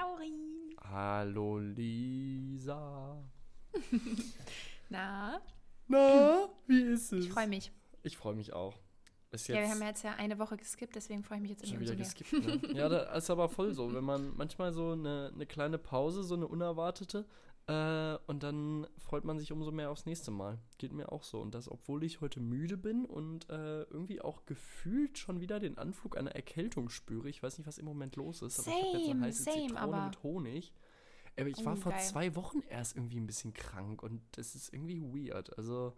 [0.00, 0.74] Laurin.
[0.82, 3.22] Hallo Lisa.
[4.88, 5.42] Na?
[5.88, 7.26] Na, wie ist es?
[7.26, 7.70] Ich freue mich.
[8.02, 8.78] Ich freue mich auch.
[9.30, 11.68] Ist jetzt ja, wir haben jetzt ja eine Woche geskippt, deswegen freue ich mich jetzt
[11.68, 12.32] schon wieder geskippt.
[12.32, 12.60] Ne?
[12.72, 16.34] ja, das ist aber voll so, wenn man manchmal so eine, eine kleine Pause, so
[16.34, 17.26] eine unerwartete,
[17.70, 20.58] äh, und dann freut man sich umso mehr aufs nächste Mal.
[20.78, 21.40] Geht mir auch so.
[21.40, 25.78] Und das, obwohl ich heute müde bin und äh, irgendwie auch gefühlt schon wieder den
[25.78, 27.28] Anflug einer Erkältung spüre.
[27.28, 29.42] Ich weiß nicht, was im Moment los ist, aber same, ich habe jetzt eine heiße
[29.44, 30.72] same, Zitrone aber mit Honig.
[31.38, 32.02] Aber ich oh, war vor geil.
[32.02, 35.56] zwei Wochen erst irgendwie ein bisschen krank und das ist irgendwie weird.
[35.56, 35.96] Also.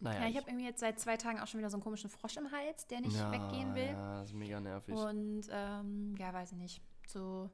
[0.00, 1.84] Naja, ja, ich, ich habe irgendwie jetzt seit zwei Tagen auch schon wieder so einen
[1.84, 3.86] komischen Frosch im Hals, der nicht ja, weggehen will.
[3.86, 4.92] Ja, das ist mega nervig.
[4.96, 6.82] Und ähm, ja, weiß ich nicht.
[7.06, 7.48] So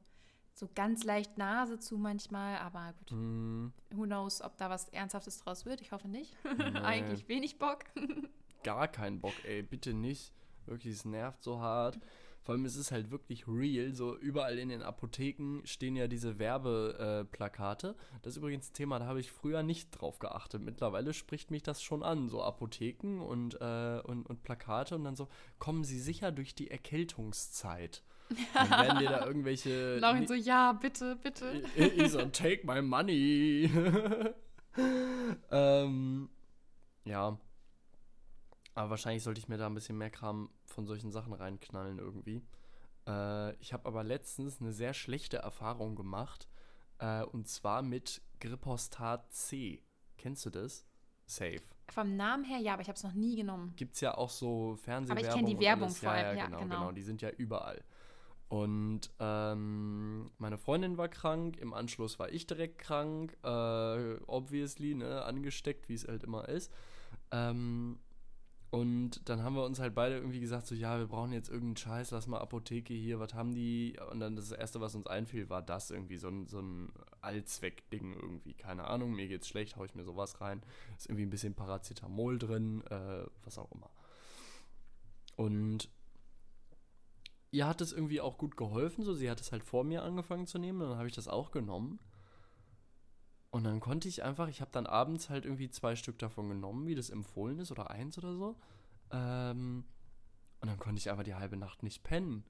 [0.55, 3.13] so ganz leicht Nase zu manchmal, aber gut.
[3.13, 3.73] Mm.
[3.93, 5.81] Who knows, ob da was Ernsthaftes draus wird?
[5.81, 6.37] Ich hoffe nicht.
[6.61, 6.79] Nee.
[6.81, 7.85] Eigentlich wenig Bock.
[8.63, 10.33] Gar keinen Bock, ey, bitte nicht.
[10.67, 11.99] Wirklich, es nervt so hart.
[12.43, 13.93] Vor allem, es ist halt wirklich real.
[13.95, 17.89] So überall in den Apotheken stehen ja diese Werbeplakate.
[17.89, 20.63] Äh, das ist übrigens ein Thema, da habe ich früher nicht drauf geachtet.
[20.63, 22.29] Mittlerweile spricht mich das schon an.
[22.29, 25.29] So Apotheken und, äh, und, und Plakate und dann so,
[25.59, 28.03] kommen Sie sicher durch die Erkältungszeit.
[28.55, 29.99] Dann werden dir da irgendwelche.
[29.99, 31.63] Laurin so, ja, bitte, bitte.
[32.09, 33.71] So, take my money.
[35.51, 36.29] ähm,
[37.05, 37.39] ja.
[38.75, 42.43] Aber wahrscheinlich sollte ich mir da ein bisschen mehr Kram von solchen Sachen reinknallen irgendwie.
[43.07, 46.49] Äh, ich habe aber letztens eine sehr schlechte Erfahrung gemacht.
[46.99, 49.83] Äh, und zwar mit Gripostat C.
[50.17, 50.87] Kennst du das?
[51.27, 51.63] Safe.
[51.89, 53.73] Vom Namen her ja, aber ich habe es noch nie genommen.
[53.77, 55.25] Gibt es ja auch so Fernsehwerbung.
[55.25, 56.37] Aber ich kenne die Werbung vor allem.
[56.37, 56.93] Ja, ja, genau, genau, genau.
[56.93, 57.83] Die sind ja überall.
[58.51, 65.23] Und ähm, meine Freundin war krank, im Anschluss war ich direkt krank, äh, obviously, ne,
[65.23, 66.73] angesteckt, wie es halt immer ist.
[67.31, 68.01] Ähm,
[68.71, 71.77] und dann haben wir uns halt beide irgendwie gesagt, so, ja, wir brauchen jetzt irgendeinen
[71.77, 73.97] Scheiß, lass mal Apotheke hier, was haben die?
[74.11, 78.15] Und dann das Erste, was uns einfiel, war das irgendwie, so ein, so ein Allzweck-Ding
[78.15, 78.55] irgendwie.
[78.55, 80.61] Keine Ahnung, mir geht's schlecht, hau ich mir sowas rein.
[80.97, 83.91] Ist irgendwie ein bisschen Paracetamol drin, äh, was auch immer.
[85.37, 85.89] Und
[87.51, 90.47] ihr hat es irgendwie auch gut geholfen, so sie hat es halt vor mir angefangen
[90.47, 91.99] zu nehmen, dann habe ich das auch genommen.
[93.51, 96.87] Und dann konnte ich einfach, ich habe dann abends halt irgendwie zwei Stück davon genommen,
[96.87, 98.57] wie das empfohlen ist, oder eins oder so.
[99.11, 99.85] Ähm,
[100.61, 102.45] und dann konnte ich einfach die halbe Nacht nicht pennen.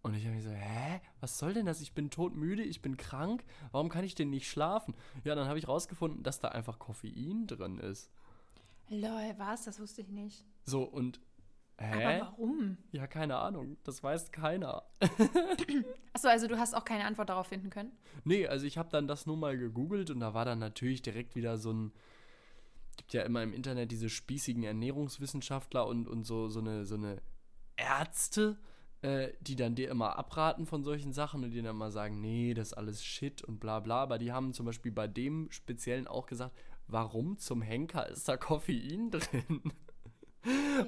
[0.00, 1.82] Und ich habe mir so, hä, was soll denn das?
[1.82, 4.94] Ich bin todmüde, ich bin krank, warum kann ich denn nicht schlafen?
[5.24, 8.10] Ja, dann habe ich rausgefunden, dass da einfach Koffein drin ist.
[8.88, 9.64] Lol, was?
[9.64, 10.46] Das wusste ich nicht.
[10.64, 11.20] So, und
[11.80, 12.04] Hä?
[12.04, 12.76] Aber warum?
[12.90, 13.76] Ja, keine Ahnung.
[13.84, 14.82] Das weiß keiner.
[16.12, 17.92] Achso, also du hast auch keine Antwort darauf finden können?
[18.24, 21.36] Nee, also ich habe dann das nur mal gegoogelt und da war dann natürlich direkt
[21.36, 21.92] wieder so ein.
[22.96, 27.22] Gibt ja immer im Internet diese spießigen Ernährungswissenschaftler und, und so, so, eine, so eine
[27.76, 28.58] Ärzte,
[29.02, 32.54] äh, die dann dir immer abraten von solchen Sachen und die dann mal sagen, nee,
[32.54, 34.02] das ist alles Shit und bla bla.
[34.02, 36.58] Aber die haben zum Beispiel bei dem Speziellen auch gesagt,
[36.88, 39.62] warum zum Henker ist da Koffein drin?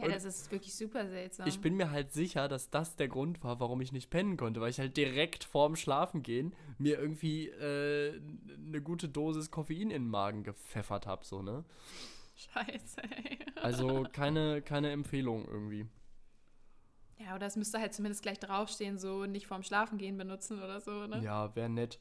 [0.00, 1.47] Ja, das ist wirklich super seltsam.
[1.47, 4.60] Ich bin mir halt sicher, dass das der Grund war, warum ich nicht pennen konnte,
[4.60, 8.21] weil ich halt direkt vorm Schlafengehen mir irgendwie äh,
[8.66, 11.65] eine gute Dosis Koffein in den Magen gepfeffert habe, so, ne?
[12.37, 13.38] Scheiße, ey.
[13.56, 15.87] Also keine, keine Empfehlung irgendwie.
[17.19, 21.06] Ja, oder es müsste halt zumindest gleich draufstehen, so nicht vorm Schlafengehen benutzen oder so,
[21.06, 21.22] ne?
[21.22, 22.00] Ja, wäre nett.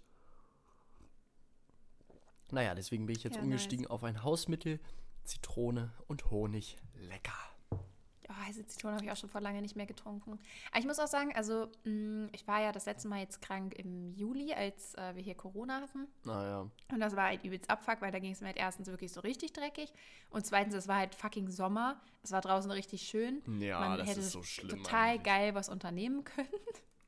[2.51, 3.91] Naja, deswegen bin ich jetzt ja, umgestiegen nice.
[3.91, 4.79] auf ein Hausmittel,
[5.29, 6.77] Zitrone und Honig.
[6.95, 7.33] Lecker.
[7.71, 10.39] Oh, heiße Zitrone habe ich auch schon vor lange nicht mehr getrunken.
[10.71, 13.75] Aber ich muss auch sagen, also mm, ich war ja das letzte Mal jetzt krank
[13.75, 16.07] im Juli, als äh, wir hier Corona hatten.
[16.23, 16.69] Naja.
[16.87, 19.11] Ah, und das war halt übelst Abfuck, weil da ging es mir halt erstens wirklich
[19.11, 19.93] so richtig dreckig
[20.31, 22.01] und zweitens, es war halt fucking Sommer.
[22.23, 23.41] Es war draußen richtig schön.
[23.59, 24.69] Ja, Man das hätte ist so schlimm.
[24.83, 25.23] Total eigentlich.
[25.23, 26.49] geil was unternehmen können.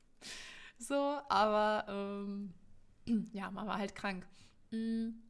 [0.78, 0.94] so,
[1.28, 2.54] aber ähm,
[3.32, 4.26] ja, man war halt krank.
[4.70, 5.22] Mhm.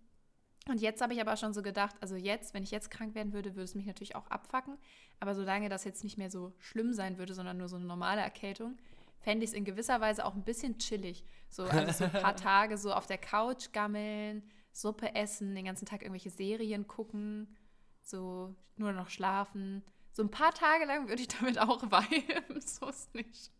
[0.69, 3.33] Und jetzt habe ich aber schon so gedacht, also jetzt, wenn ich jetzt krank werden
[3.33, 4.79] würde, würde es mich natürlich auch abfacken.
[5.19, 8.21] Aber solange das jetzt nicht mehr so schlimm sein würde, sondern nur so eine normale
[8.21, 8.79] Erkältung,
[9.19, 11.25] fände ich es in gewisser Weise auch ein bisschen chillig.
[11.49, 14.43] So, also so ein paar Tage so auf der Couch gammeln,
[14.73, 17.57] Suppe essen, den ganzen Tag irgendwelche Serien gucken,
[18.01, 19.83] so nur noch schlafen.
[20.13, 23.51] So ein paar Tage lang würde ich damit auch weiben, so ist nicht.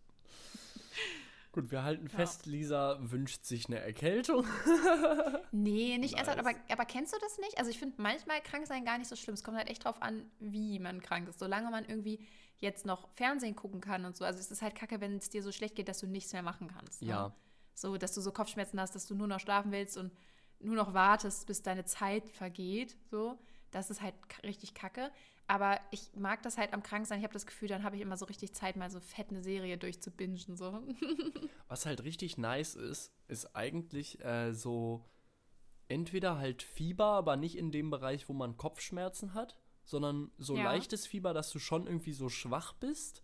[1.53, 2.53] Gut, wir halten fest, ja.
[2.53, 4.47] Lisa wünscht sich eine Erkältung.
[5.53, 6.27] nee, nicht nice.
[6.27, 7.59] ernsthaft, aber, aber kennst du das nicht?
[7.59, 9.35] Also ich finde manchmal krank sein gar nicht so schlimm.
[9.35, 11.39] Es kommt halt echt drauf an, wie man krank ist.
[11.39, 12.27] Solange man irgendwie
[12.57, 14.25] jetzt noch Fernsehen gucken kann und so.
[14.25, 16.43] Also es ist halt kacke, wenn es dir so schlecht geht, dass du nichts mehr
[16.43, 17.03] machen kannst.
[17.03, 17.09] Ne?
[17.09, 17.35] Ja.
[17.75, 20.11] So, dass du so Kopfschmerzen hast, dass du nur noch schlafen willst und
[20.61, 22.97] nur noch wartest, bis deine Zeit vergeht.
[23.11, 23.39] So,
[23.73, 25.11] Das ist halt richtig kacke.
[25.53, 27.19] Aber ich mag das halt am Kranksein.
[27.19, 29.43] Ich habe das Gefühl, dann habe ich immer so richtig Zeit, mal so fett eine
[29.43, 30.57] Serie durchzubingen.
[30.57, 30.83] So.
[31.69, 35.05] Was halt richtig nice ist, ist eigentlich äh, so
[35.89, 40.65] entweder halt Fieber, aber nicht in dem Bereich, wo man Kopfschmerzen hat, sondern so ja.
[40.65, 43.23] leichtes Fieber, dass du schon irgendwie so schwach bist,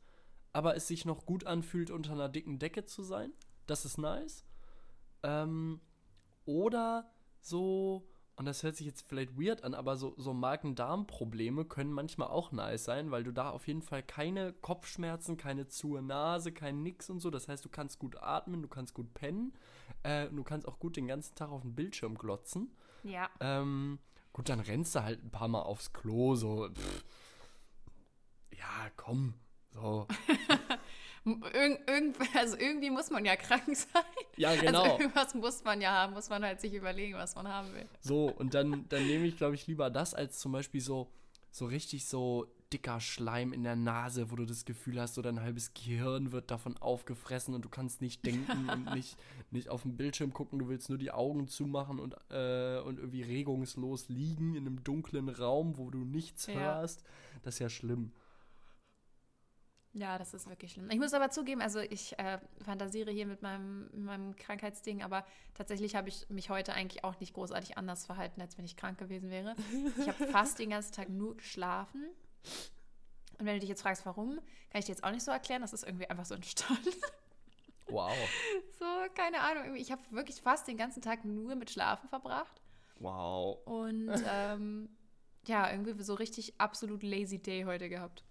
[0.53, 3.33] aber es sich noch gut anfühlt, unter einer dicken Decke zu sein.
[3.67, 4.45] Das ist nice.
[5.23, 5.81] Ähm,
[6.45, 7.11] oder
[7.41, 8.07] so,
[8.39, 12.53] und das hört sich jetzt vielleicht weird an, aber so, so Magen-Darm-Probleme können manchmal auch
[12.53, 17.11] nice sein, weil du da auf jeden Fall keine Kopfschmerzen, keine zuhe Nase, kein Nix
[17.11, 17.31] und so.
[17.31, 19.55] Das heißt, du kannst gut atmen, du kannst gut pennen,
[20.05, 22.71] äh, du kannst auch gut den ganzen Tag auf den Bildschirm glotzen.
[23.03, 23.29] Ja.
[23.41, 23.99] Ähm,
[24.33, 26.69] gut, dann rennst du halt ein paar Mal aufs Klo, so.
[26.73, 27.05] Pff.
[28.53, 29.35] Ja, komm.
[29.73, 30.07] So.
[31.53, 34.03] Irg irgend, also irgendwie muss man ja krank sein.
[34.37, 34.83] Ja, genau.
[34.83, 37.87] Also irgendwas muss man ja haben, muss man halt sich überlegen, was man haben will.
[38.01, 41.09] So, und dann, dann nehme ich, glaube ich, lieber das, als zum Beispiel so,
[41.51, 45.41] so richtig so dicker Schleim in der Nase, wo du das Gefühl hast, so dein
[45.41, 49.17] halbes Gehirn wird davon aufgefressen und du kannst nicht denken und nicht,
[49.51, 53.23] nicht auf den Bildschirm gucken, du willst nur die Augen zumachen und, äh, und irgendwie
[53.23, 56.55] regungslos liegen in einem dunklen Raum, wo du nichts ja.
[56.55, 57.05] hörst.
[57.43, 58.13] Das ist ja schlimm.
[59.99, 60.89] Ja, das ist wirklich schlimm.
[60.91, 65.25] Ich muss aber zugeben, also ich äh, fantasiere hier mit meinem, meinem Krankheitsding, aber
[65.55, 68.99] tatsächlich habe ich mich heute eigentlich auch nicht großartig anders verhalten, als wenn ich krank
[68.99, 69.57] gewesen wäre.
[69.99, 72.05] Ich habe fast den ganzen Tag nur geschlafen.
[73.39, 74.37] Und wenn du dich jetzt fragst, warum,
[74.71, 75.63] kann ich dir jetzt auch nicht so erklären.
[75.63, 76.91] Das ist irgendwie einfach so entstanden.
[77.91, 78.13] Wow.
[78.79, 78.85] So,
[79.15, 79.75] keine Ahnung.
[79.75, 82.61] Ich habe wirklich fast den ganzen Tag nur mit Schlafen verbracht.
[82.99, 83.61] Wow.
[83.65, 84.91] Und ähm,
[85.47, 88.25] ja, irgendwie so richtig absolut lazy Day heute gehabt.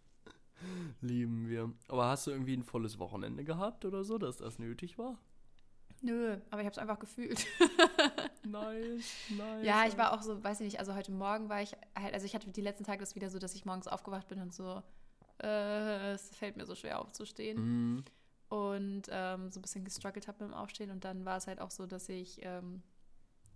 [1.01, 1.71] Lieben wir.
[1.87, 5.17] Aber hast du irgendwie ein volles Wochenende gehabt oder so, dass das nötig war?
[6.01, 7.45] Nö, aber ich habe es einfach gefühlt.
[8.43, 9.65] nice, nice.
[9.65, 12.25] Ja, ich war auch so, weiß ich nicht, also heute Morgen war ich halt, also
[12.25, 14.83] ich hatte die letzten Tage das wieder so, dass ich morgens aufgewacht bin und so,
[15.41, 17.57] äh, es fällt mir so schwer aufzustehen.
[17.57, 18.03] Mhm.
[18.49, 20.89] Und ähm, so ein bisschen gestruggelt habe mit dem Aufstehen.
[20.89, 22.81] Und dann war es halt auch so, dass ich ähm,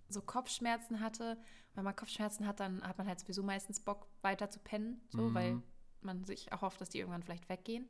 [0.09, 1.37] so Kopfschmerzen hatte.
[1.75, 5.29] Wenn man Kopfschmerzen hat, dann hat man halt sowieso meistens Bock, weiter zu pennen, so,
[5.29, 5.33] mhm.
[5.33, 5.61] weil
[6.03, 7.87] man sich auch hofft, dass die irgendwann vielleicht weggehen.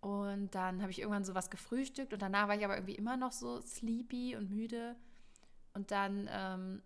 [0.00, 3.16] Und dann habe ich irgendwann so was gefrühstückt und danach war ich aber irgendwie immer
[3.16, 4.96] noch so sleepy und müde.
[5.74, 6.82] Und dann, ähm,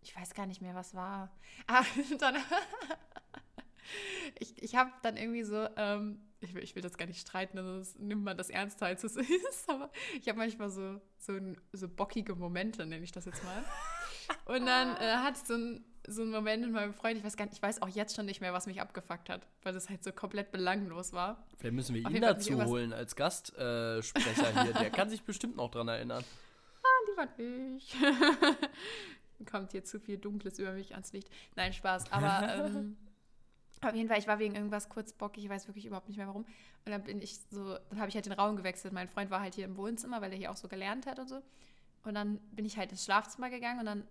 [0.00, 1.36] ich weiß gar nicht mehr, was war.
[1.66, 1.84] Ah,
[2.18, 2.36] dann,
[4.38, 7.58] ich, ich habe dann irgendwie so, ähm, ich, will, ich will das gar nicht streiten,
[7.58, 9.90] also nimmt man das ernster, als es ist, aber
[10.20, 11.38] ich habe manchmal so, so,
[11.72, 13.64] so bockige Momente, nenne ich das jetzt mal.
[14.44, 17.46] Und dann äh, hat so ein so ein Moment mit meinem Freund, ich weiß gar
[17.46, 20.04] nicht, ich weiß auch jetzt schon nicht mehr, was mich abgefuckt hat, weil das halt
[20.04, 21.44] so komplett belanglos war.
[21.58, 24.72] Vielleicht müssen wir ihn dazu holen als Gastsprecher hier.
[24.74, 26.24] Der kann sich bestimmt noch dran erinnern.
[26.86, 27.96] Ah, lieber nicht.
[29.50, 31.30] Kommt hier zu viel Dunkles über mich ans Licht.
[31.56, 32.12] Nein, Spaß.
[32.12, 32.98] Aber ähm,
[33.80, 36.26] auf jeden Fall, ich war wegen irgendwas kurz bockig, ich weiß wirklich überhaupt nicht mehr
[36.26, 36.44] warum.
[36.44, 38.92] Und dann bin ich so, dann habe ich halt den Raum gewechselt.
[38.92, 41.28] Mein Freund war halt hier im Wohnzimmer, weil er hier auch so gelernt hat und
[41.28, 41.40] so.
[42.04, 44.06] Und dann bin ich halt ins Schlafzimmer gegangen und dann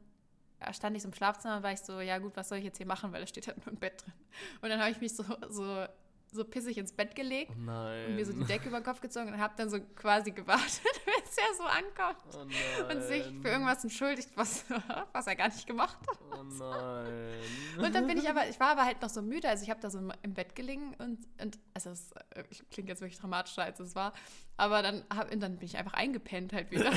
[0.71, 2.77] stand ich so im Schlafzimmer und war ich so, ja gut, was soll ich jetzt
[2.77, 4.13] hier machen, weil da steht halt nur ein Bett drin.
[4.61, 5.85] Und dann habe ich mich so, so,
[6.33, 7.69] so pissig ins Bett gelegt oh
[8.07, 10.81] und mir so die Decke über den Kopf gezogen und habe dann so quasi gewartet,
[11.05, 14.65] bis er so ankommt oh und sich für irgendwas entschuldigt, was,
[15.13, 16.19] was er gar nicht gemacht hat.
[16.31, 17.85] Oh nein.
[17.85, 19.79] Und dann bin ich aber, ich war aber halt noch so müde, also ich habe
[19.79, 23.79] da so im Bett gelegen und, und also es äh, klingt jetzt wirklich dramatischer, als
[23.79, 24.13] es war,
[24.57, 26.91] aber dann, hab, dann bin ich einfach eingepennt halt wieder.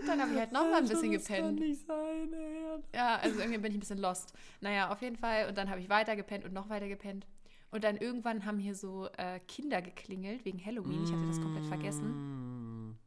[0.00, 1.28] Und dann habe ich halt noch mal ein bisschen gepennt.
[1.28, 2.78] Das kann nicht sein, ey.
[2.94, 4.32] Ja, also irgendwie bin ich ein bisschen lost.
[4.60, 5.48] Naja, auf jeden Fall.
[5.48, 7.26] Und dann habe ich weiter gepennt und noch weiter gepennt.
[7.70, 11.04] Und dann irgendwann haben hier so äh, Kinder geklingelt wegen Halloween.
[11.04, 12.98] Ich hatte das komplett vergessen.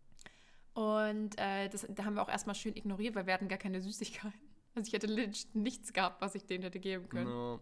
[0.74, 3.82] Und äh, das, da haben wir auch erstmal schön ignoriert, weil wir hatten gar keine
[3.82, 4.40] Süßigkeiten.
[4.74, 5.08] Also ich hätte
[5.54, 7.30] nichts gehabt, was ich denen hätte geben können.
[7.30, 7.60] No.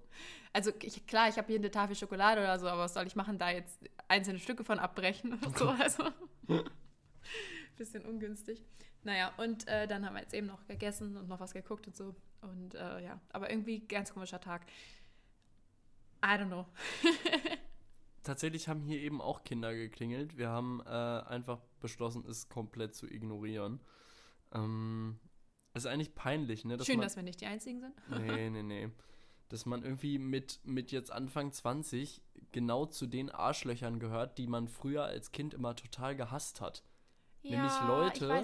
[0.53, 3.15] Also ich, klar, ich habe hier eine Tafel Schokolade oder so, aber was soll ich
[3.15, 5.69] machen, da jetzt einzelne Stücke von abbrechen oder so.
[5.69, 6.03] Also
[7.77, 8.63] bisschen ungünstig.
[9.03, 11.95] Naja, und äh, dann haben wir jetzt eben noch gegessen und noch was geguckt und
[11.95, 12.15] so.
[12.41, 14.65] Und äh, ja, aber irgendwie ganz komischer Tag.
[16.23, 16.65] I don't know.
[18.23, 20.37] Tatsächlich haben hier eben auch Kinder geklingelt.
[20.37, 23.79] Wir haben äh, einfach beschlossen, es komplett zu ignorieren.
[24.53, 25.19] Ähm,
[25.73, 26.77] ist eigentlich peinlich, ne?
[26.77, 27.93] Dass Schön, man, dass wir nicht die Einzigen sind.
[28.09, 28.89] nee, nee, nee.
[29.47, 34.67] Dass man irgendwie mit, mit jetzt Anfang 20 genau zu den Arschlöchern gehört, die man
[34.67, 36.83] früher als Kind immer total gehasst hat.
[37.41, 38.43] Ja, Nämlich Leute,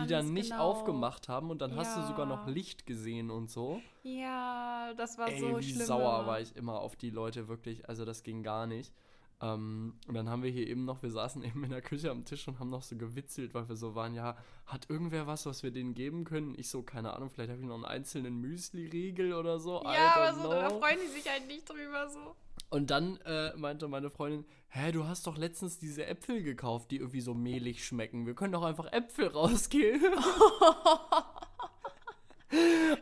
[0.00, 0.70] die dann nicht genau.
[0.70, 1.76] aufgemacht haben und dann ja.
[1.76, 3.80] hast du sogar noch Licht gesehen und so.
[4.02, 5.86] Ja, das war Ey, so wie schlimm.
[5.86, 7.88] sauer war ich immer auf die Leute, wirklich.
[7.88, 8.92] Also das ging gar nicht.
[9.40, 12.24] Ähm, und dann haben wir hier eben noch, wir saßen eben in der Küche am
[12.24, 14.36] Tisch und haben noch so gewitzelt, weil wir so waren, ja,
[14.66, 16.54] hat irgendwer was, was wir denen geben können?
[16.56, 19.82] Ich so, keine Ahnung, vielleicht habe ich noch einen einzelnen Müsli-Riegel oder so.
[19.84, 22.34] Ja, aber so, da freuen die sich halt nicht drüber so.
[22.74, 26.96] Und dann äh, meinte meine Freundin, hä, du hast doch letztens diese Äpfel gekauft, die
[26.96, 28.26] irgendwie so mehlig schmecken.
[28.26, 30.12] Wir können doch einfach Äpfel rausgeben.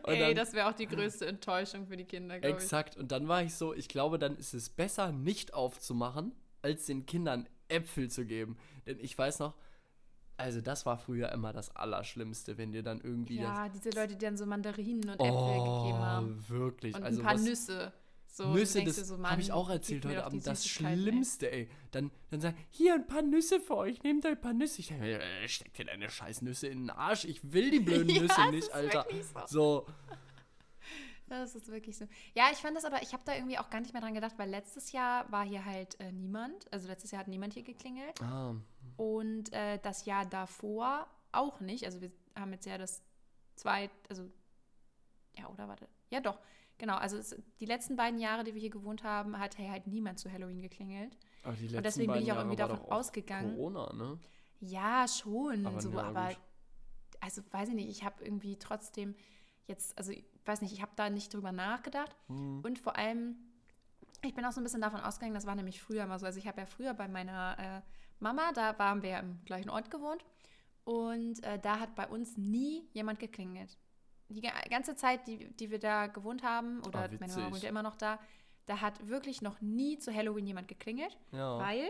[0.03, 2.63] Ey, dann, das wäre auch die größte Enttäuschung für die Kinder, glaube ich.
[2.63, 2.97] Exakt.
[2.97, 7.07] Und dann war ich so, ich glaube, dann ist es besser, nicht aufzumachen, als den
[7.07, 8.57] Kindern Äpfel zu geben.
[8.85, 9.55] Denn ich weiß noch,
[10.37, 14.23] also das war früher immer das Allerschlimmste, wenn dir dann irgendwie Ja, diese Leute, die
[14.23, 16.45] dann so Mandarinen und Äpfel oh, gegeben haben.
[16.47, 16.95] wirklich.
[16.95, 17.91] Und also ein paar was, Nüsse.
[18.33, 20.47] So, Nüsse, das so, habe ich auch erzählt heute Abend.
[20.47, 21.69] Das Schlimmste, ey.
[21.91, 24.79] Dann, dann sagen, hier ein paar Nüsse für euch, nehmt euch ein paar Nüsse.
[24.79, 27.25] Ich denke, äh, steck dir deine scheiß Nüsse in den Arsch.
[27.25, 29.05] Ich will die blöden ja, Nüsse nicht, Alter.
[29.45, 29.85] So.
[29.85, 29.87] so.
[31.27, 32.07] Das ist wirklich so.
[32.33, 34.33] Ja, ich fand das aber, ich habe da irgendwie auch gar nicht mehr dran gedacht,
[34.37, 36.73] weil letztes Jahr war hier halt äh, niemand.
[36.73, 38.19] Also letztes Jahr hat niemand hier geklingelt.
[38.19, 38.55] Ah.
[38.97, 41.85] Und äh, das Jahr davor auch nicht.
[41.85, 43.03] Also wir haben jetzt ja das
[43.55, 44.27] zweite, also
[45.37, 45.87] ja, oder warte.
[46.09, 46.39] Ja, doch.
[46.83, 49.87] Genau, also es, die letzten beiden Jahre, die wir hier gewohnt haben, hat hey, halt
[49.87, 51.17] niemand zu Halloween geklingelt.
[51.41, 53.55] Aber die letzten und deswegen bin ich auch irgendwie davon ausgegangen.
[53.55, 54.19] Corona, ne?
[54.59, 55.65] Ja, schon.
[55.65, 56.31] Aber, so, ja, aber
[57.21, 59.15] also weiß ich nicht, ich habe irgendwie trotzdem
[59.65, 62.13] jetzt, also ich weiß nicht, ich habe da nicht drüber nachgedacht.
[62.27, 62.59] Hm.
[62.65, 63.37] Und vor allem,
[64.21, 66.25] ich bin auch so ein bisschen davon ausgegangen, das war nämlich früher mal so.
[66.25, 67.81] Also ich habe ja früher bei meiner äh,
[68.19, 70.25] Mama, da waren wir ja im gleichen Ort gewohnt.
[70.83, 73.77] Und äh, da hat bei uns nie jemand geklingelt
[74.29, 77.69] die ganze Zeit, die, die wir da gewohnt haben, oder oh, meine Mama wohnt ja
[77.69, 78.19] immer noch da,
[78.65, 81.59] da hat wirklich noch nie zu Halloween jemand geklingelt, ja.
[81.59, 81.89] weil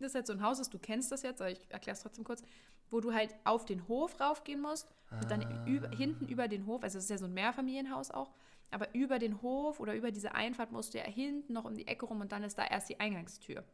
[0.00, 2.24] das halt so ein Haus ist, du kennst das jetzt, aber ich erkläre es trotzdem
[2.24, 2.42] kurz,
[2.90, 5.20] wo du halt auf den Hof raufgehen musst ah.
[5.20, 5.66] und dann ah.
[5.66, 8.30] über, hinten über den Hof, also es ist ja so ein Mehrfamilienhaus auch,
[8.70, 11.86] aber über den Hof oder über diese Einfahrt musst du ja hinten noch um die
[11.86, 13.64] Ecke rum und dann ist da erst die Eingangstür.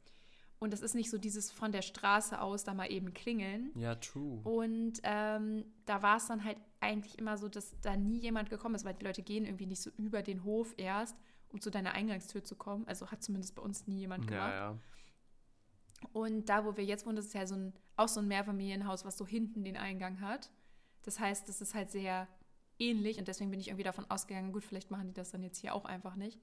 [0.58, 3.70] Und das ist nicht so dieses von der Straße aus da mal eben klingeln.
[3.76, 4.40] Ja, true.
[4.44, 8.74] Und ähm, da war es dann halt eigentlich immer so, dass da nie jemand gekommen
[8.74, 11.16] ist, weil die Leute gehen irgendwie nicht so über den Hof erst,
[11.48, 12.86] um zu deiner Eingangstür zu kommen.
[12.88, 14.52] Also hat zumindest bei uns nie jemand gemacht.
[14.52, 14.78] Ja, ja.
[16.12, 19.04] Und da, wo wir jetzt wohnen, das ist ja so ein, auch so ein Mehrfamilienhaus,
[19.04, 20.50] was so hinten den Eingang hat.
[21.02, 22.26] Das heißt, das ist halt sehr
[22.78, 25.58] ähnlich und deswegen bin ich irgendwie davon ausgegangen, gut, vielleicht machen die das dann jetzt
[25.58, 26.40] hier auch einfach nicht.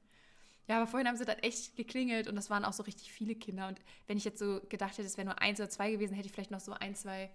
[0.68, 3.36] Ja, aber vorhin haben sie dann echt geklingelt und das waren auch so richtig viele
[3.36, 3.68] Kinder.
[3.68, 6.28] Und wenn ich jetzt so gedacht hätte, es wäre nur eins oder zwei gewesen, hätte
[6.28, 7.32] ich vielleicht noch so ein, zwei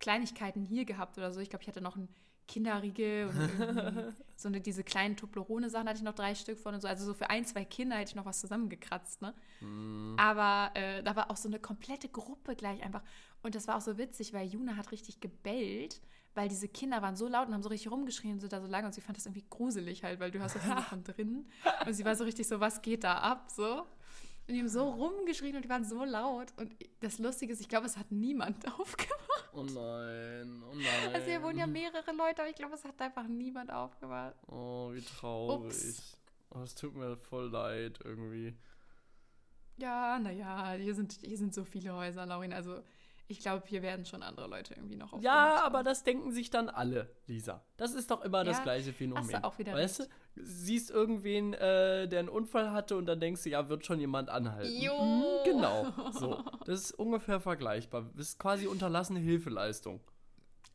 [0.00, 1.40] Kleinigkeiten hier gehabt oder so.
[1.40, 2.08] Ich glaube, ich hatte noch einen
[2.46, 6.88] Kinderriegel und so eine, diese kleinen Toblerone-Sachen hatte ich noch drei Stück von und so.
[6.88, 9.34] Also so für ein, zwei Kinder hätte ich noch was zusammengekratzt, ne?
[9.60, 10.16] Mm.
[10.18, 13.02] Aber äh, da war auch so eine komplette Gruppe gleich einfach.
[13.42, 16.00] Und das war auch so witzig, weil Juna hat richtig gebellt
[16.38, 18.68] weil diese Kinder waren so laut und haben so richtig rumgeschrien und sind da so
[18.68, 21.46] lange und sie fand das irgendwie gruselig halt, weil du hast das von drin
[21.84, 23.84] und sie war so richtig so, was geht da ab, so.
[24.48, 26.54] Und die haben so rumgeschrien und die waren so laut.
[26.56, 29.50] Und das Lustige ist, ich glaube, es hat niemand aufgemacht.
[29.52, 31.14] Oh nein, oh nein.
[31.14, 34.34] Also hier wohnen ja mehrere Leute, aber ich glaube, es hat einfach niemand aufgemacht.
[34.46, 36.00] Oh, wie traurig.
[36.50, 38.56] Oh, es tut mir voll leid irgendwie.
[39.76, 42.54] Ja, naja, hier sind, hier sind so viele Häuser, Laurin.
[42.54, 42.82] Also
[43.30, 45.22] ich glaube, hier werden schon andere Leute irgendwie noch auf.
[45.22, 47.62] Ja, aber das denken sich dann alle, Lisa.
[47.76, 49.22] Das ist doch immer ja, das gleiche Phänomen.
[49.22, 50.10] Hast du auch wieder weißt recht.
[50.34, 54.00] du, siehst irgendwen, äh, der einen Unfall hatte und dann denkst du, ja, wird schon
[54.00, 54.72] jemand anhalten.
[54.80, 54.94] Jo.
[55.02, 55.86] Mhm, genau.
[56.12, 56.42] So.
[56.64, 58.10] Das ist ungefähr vergleichbar.
[58.16, 60.00] Das ist quasi unterlassene Hilfeleistung.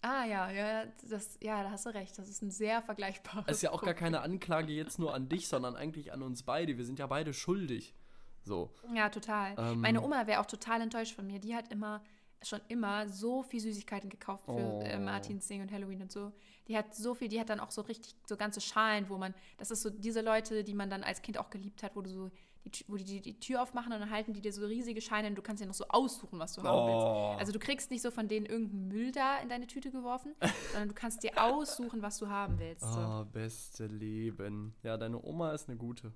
[0.02, 2.18] Ah ja, ja, das, ja, da hast du recht.
[2.20, 3.46] Das ist ein sehr vergleichbares.
[3.48, 6.44] Es ist ja auch gar keine Anklage jetzt nur an dich, sondern eigentlich an uns
[6.44, 6.78] beide.
[6.78, 7.96] Wir sind ja beide schuldig.
[8.44, 8.74] So.
[8.94, 9.56] Ja, total.
[9.58, 11.40] Ähm, Meine Oma wäre auch total enttäuscht von mir.
[11.40, 12.04] Die hat immer
[12.48, 14.82] schon immer so viel Süßigkeiten gekauft für äh, oh.
[14.82, 16.32] äh, Martins Ding und Halloween und so.
[16.68, 19.34] Die hat so viel, die hat dann auch so richtig so ganze Schalen, wo man,
[19.58, 22.10] das ist so diese Leute, die man dann als Kind auch geliebt hat, wo du
[22.10, 22.32] so
[22.66, 25.28] die, wo die, die, die Tür aufmachen und dann halten die dir so riesige Scheine
[25.28, 26.64] und du kannst ja noch so aussuchen, was du oh.
[26.64, 27.06] haben willst.
[27.06, 27.36] Oh.
[27.40, 30.34] Also du kriegst nicht so von denen irgendeinen Müll da in deine Tüte geworfen,
[30.72, 32.82] sondern du kannst dir aussuchen, was du haben willst.
[32.82, 33.00] So.
[33.00, 34.76] Oh, beste Leben.
[34.84, 36.14] Ja, deine Oma ist eine gute.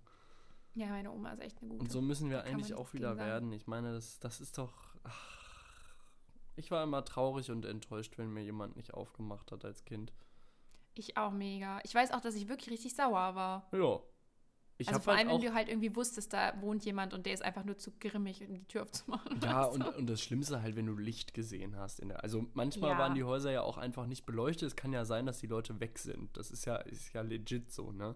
[0.76, 1.82] Ja, meine Oma ist echt eine gute.
[1.82, 3.52] Und so müssen wir eigentlich auch wieder werden.
[3.52, 4.74] Ich meine, das, das ist doch.
[5.04, 5.37] Ach,
[6.58, 10.12] ich war immer traurig und enttäuscht, wenn mir jemand nicht aufgemacht hat als Kind.
[10.96, 11.80] Ich auch mega.
[11.84, 13.68] Ich weiß auch, dass ich wirklich richtig sauer war.
[13.72, 14.00] Ja.
[14.80, 17.34] Ich also vor halt allem, wenn du halt irgendwie wusstest, da wohnt jemand und der
[17.34, 19.40] ist einfach nur zu grimmig, um die Tür aufzumachen.
[19.42, 19.94] Ja, und, so.
[19.94, 22.00] und das Schlimmste halt, wenn du Licht gesehen hast.
[22.00, 22.98] In der, also manchmal ja.
[23.00, 24.68] waren die Häuser ja auch einfach nicht beleuchtet.
[24.68, 26.36] Es kann ja sein, dass die Leute weg sind.
[26.38, 28.16] Das ist ja, ist ja legit so, ne?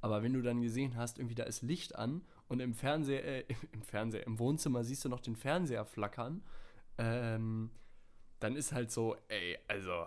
[0.00, 3.44] Aber wenn du dann gesehen hast, irgendwie da ist Licht an und im Fernseher, äh,
[3.72, 6.42] im Fernseher, im Wohnzimmer siehst du noch den Fernseher flackern
[6.98, 7.70] ähm,
[8.40, 10.06] dann ist halt so, ey, also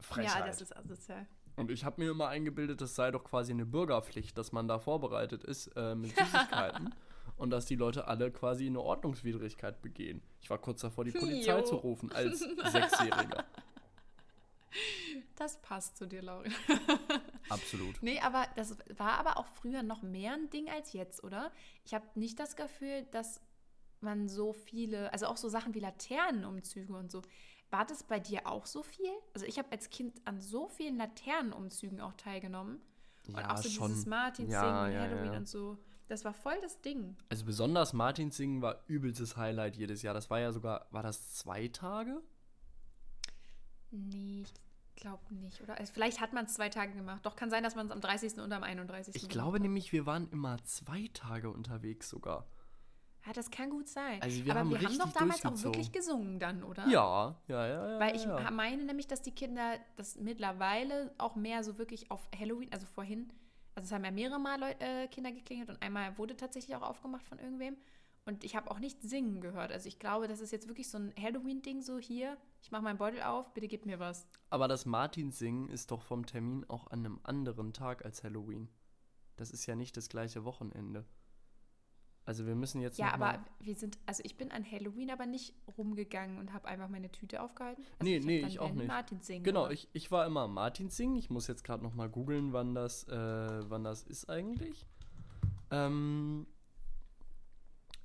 [0.00, 0.40] Frechheit.
[0.40, 1.26] Ja, das ist asozial.
[1.56, 4.78] Und ich habe mir immer eingebildet, das sei doch quasi eine Bürgerpflicht, dass man da
[4.78, 6.94] vorbereitet ist äh, mit Süßigkeiten.
[7.36, 10.22] und dass die Leute alle quasi eine Ordnungswidrigkeit begehen.
[10.40, 11.64] Ich war kurz davor, die Polizei Jo.
[11.64, 12.40] zu rufen als
[12.72, 13.44] Sechsjähriger.
[15.36, 16.52] Das passt zu dir, Laurin.
[17.48, 18.02] Absolut.
[18.02, 21.52] Nee, aber das war aber auch früher noch mehr ein Ding als jetzt, oder?
[21.84, 23.40] Ich habe nicht das Gefühl, dass
[24.00, 27.22] man so viele, also auch so Sachen wie Laternenumzüge und so.
[27.70, 29.10] War das bei dir auch so viel?
[29.34, 32.80] Also ich habe als Kind an so vielen Laternenumzügen auch teilgenommen.
[33.26, 33.88] Und Ja, auch so schon.
[33.88, 35.38] dieses Martinsingen Ja, und ja, Halloween ja.
[35.38, 35.78] und so.
[36.08, 37.16] Das war voll das Ding.
[37.28, 40.14] Also besonders Martinssingen war übelstes Highlight jedes Jahr.
[40.14, 42.22] Das war ja sogar, war das zwei Tage?
[43.90, 44.54] Nee, ich
[44.94, 45.78] glaube nicht, oder?
[45.78, 47.24] Also vielleicht hat man es zwei Tage gemacht.
[47.26, 48.38] Doch kann sein, dass man es am 30.
[48.38, 49.14] und am 31.
[49.16, 52.46] Ich glaube nämlich, wir waren immer zwei Tage unterwegs sogar.
[53.26, 54.22] Ja, das kann gut sein.
[54.22, 56.86] Also wir Aber haben wir haben doch damals auch wirklich gesungen dann, oder?
[56.86, 58.00] Ja, ja, ja, ja.
[58.00, 58.50] Weil ich ja.
[58.52, 63.32] meine nämlich, dass die Kinder das mittlerweile auch mehr so wirklich auf Halloween, also vorhin,
[63.74, 66.82] also es haben ja mehrere Mal Leu äh, Kinder geklingelt und einmal wurde tatsächlich auch
[66.82, 67.76] aufgemacht von irgendwem.
[68.26, 69.72] Und ich habe auch nicht singen gehört.
[69.72, 72.98] Also ich glaube, das ist jetzt wirklich so ein Halloween-Ding, so hier, ich mache meinen
[72.98, 74.26] Beutel auf, bitte gib mir was.
[74.50, 78.68] Aber das Martinssingen ist doch vom Termin auch an einem anderen Tag als Halloween.
[79.36, 81.04] Das ist ja nicht das gleiche Wochenende.
[82.26, 85.54] Also wir müssen jetzt Ja, aber wir sind, also ich bin an Halloween aber nicht
[85.78, 87.84] rumgegangen und habe einfach meine Tüte aufgehalten.
[88.00, 88.88] Also Nee, hab nee, ich auch nicht.
[88.88, 91.14] Martin singen Genau, ich, ich war immer am Martinssingen.
[91.14, 94.84] Ich muss jetzt gerade noch mal googeln, wann das, äh, wann das ist eigentlich.
[95.70, 96.48] Ähm,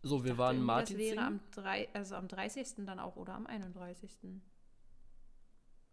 [0.04, 2.86] so, wir waren Irgendwie, Das wäre am, drei, also am 30.
[2.86, 4.12] dann auch oder am 31.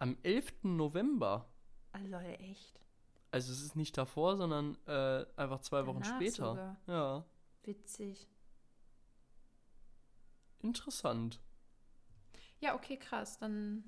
[0.00, 0.64] Am 11.
[0.64, 1.49] November.
[1.92, 2.78] Also echt.
[3.30, 6.50] Also es ist nicht davor, sondern äh, einfach zwei Wochen Danach später.
[6.50, 6.76] sogar.
[6.87, 7.25] Ja,
[7.69, 8.27] Witzig.
[10.61, 11.39] interessant.
[12.61, 13.39] Ja, okay, krass.
[13.39, 13.85] Dann.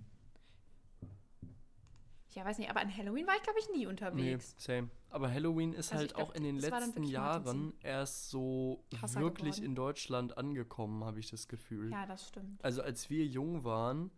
[2.34, 4.54] Ja, weiß nicht, aber an Halloween war ich, glaube ich, nie Nee, unterwegs.
[4.56, 4.88] same.
[5.08, 9.64] Aber Halloween ist Also halt glaub, auch in den letzten Jahren erst so wirklich geworden.
[9.64, 11.90] in Deutschland angekommen, habe ich das Gefühl.
[11.90, 12.62] Ja, das stimmt.
[12.64, 14.12] Also als wir jung waren,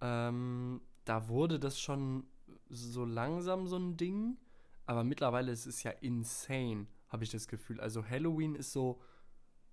[0.00, 2.28] ähm, da wurde das schon
[2.68, 4.36] so langsam so ein Ding.
[4.86, 7.80] Aber mittlerweile ist es ja insane, habe ich das Gefühl.
[7.80, 9.00] Also Halloween ist so,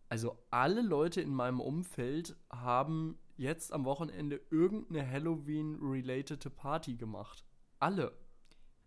[0.10, 7.46] also alle Leute in meinem Umfeld haben jetzt am Wochenende irgendeine Halloween-relatede Party gemacht.
[7.80, 8.18] Alle.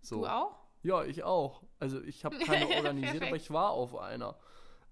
[0.00, 0.22] So.
[0.22, 0.58] Du auch?
[0.82, 1.62] Ja, ich auch.
[1.78, 4.36] Also ich habe keine organisiert, aber ich war auf einer.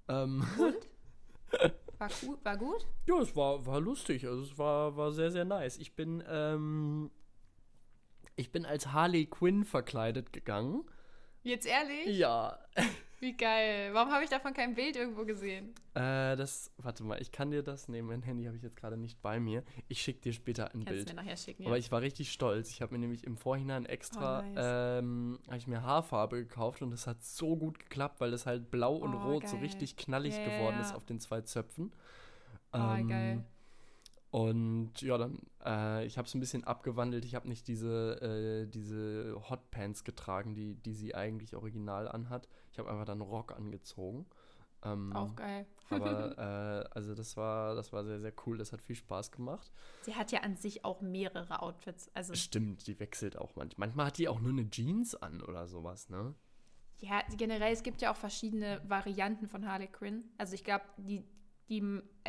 [0.09, 0.47] Ähm,
[1.99, 2.45] War gut?
[2.45, 2.87] War gut?
[3.07, 4.25] ja, es war, war lustig.
[4.27, 5.79] Also es war, war sehr, sehr nice.
[5.79, 7.11] Ich bin, ähm,
[8.37, 10.85] ich bin als Harley Quinn verkleidet gegangen.
[11.43, 12.07] Jetzt ehrlich?
[12.07, 12.59] Ja.
[13.21, 13.91] Wie geil.
[13.95, 15.75] Warum habe ich davon kein Bild irgendwo gesehen?
[15.95, 18.07] Äh, das, warte mal, ich kann dir das nehmen.
[18.09, 19.65] Mein Handy habe ich jetzt gerade nicht bei mir.
[19.89, 21.09] Ich schicke dir später ein Kannst du Bild.
[21.09, 21.69] mir nachher schicken, ja.
[21.69, 22.71] Aber ich war richtig stolz.
[22.71, 24.65] Ich habe mir nämlich im Vorhinein extra, Oh, nice.
[25.03, 28.71] ähm, habe ich mir Haarfarbe gekauft und das hat so gut geklappt, weil das halt
[28.71, 29.65] blau und Oh, rot so geil.
[29.65, 31.93] richtig knallig Ja, geworden ist auf den zwei Zöpfen.
[32.73, 33.45] Oh, Ähm, geil.
[34.31, 37.25] Und ja, dann, äh, ich habe es ein bisschen abgewandelt.
[37.25, 42.47] Ich habe nicht diese, äh, diese Hotpants getragen, die, die sie eigentlich original anhat.
[42.71, 44.27] Ich habe einfach dann einen Rock angezogen.
[44.85, 45.67] Ähm, Auch geil.
[45.91, 48.59] aber äh, also das war, das war sehr, sehr cool.
[48.59, 49.73] Das hat viel Spaß gemacht.
[50.03, 52.11] Sie hat ja an sich auch mehrere Outfits.
[52.15, 53.89] Also, Stimmt, die wechselt auch manchmal.
[53.89, 56.35] Manchmal hat die auch nur eine Jeans an oder sowas, ne?
[57.01, 60.25] ja, generell, es gibt ja auch verschiedene Varianten von Harley Quinn.
[60.37, 61.25] Also, ich glaube, die,
[61.69, 61.83] die,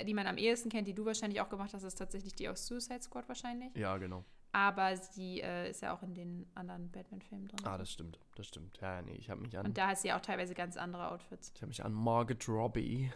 [0.05, 2.65] die man am ehesten kennt, die du wahrscheinlich auch gemacht hast, ist tatsächlich die aus
[2.67, 3.75] Suicide Squad wahrscheinlich.
[3.75, 4.25] Ja, genau.
[4.51, 7.59] Aber sie äh, ist ja auch in den anderen Batman-Filmen drin.
[7.65, 8.79] Ah, das stimmt, das stimmt.
[8.81, 11.51] Ja, nee, ich habe mich an, Und da hat sie auch teilweise ganz andere Outfits.
[11.53, 13.11] ich habe mich an Margaret Robbie,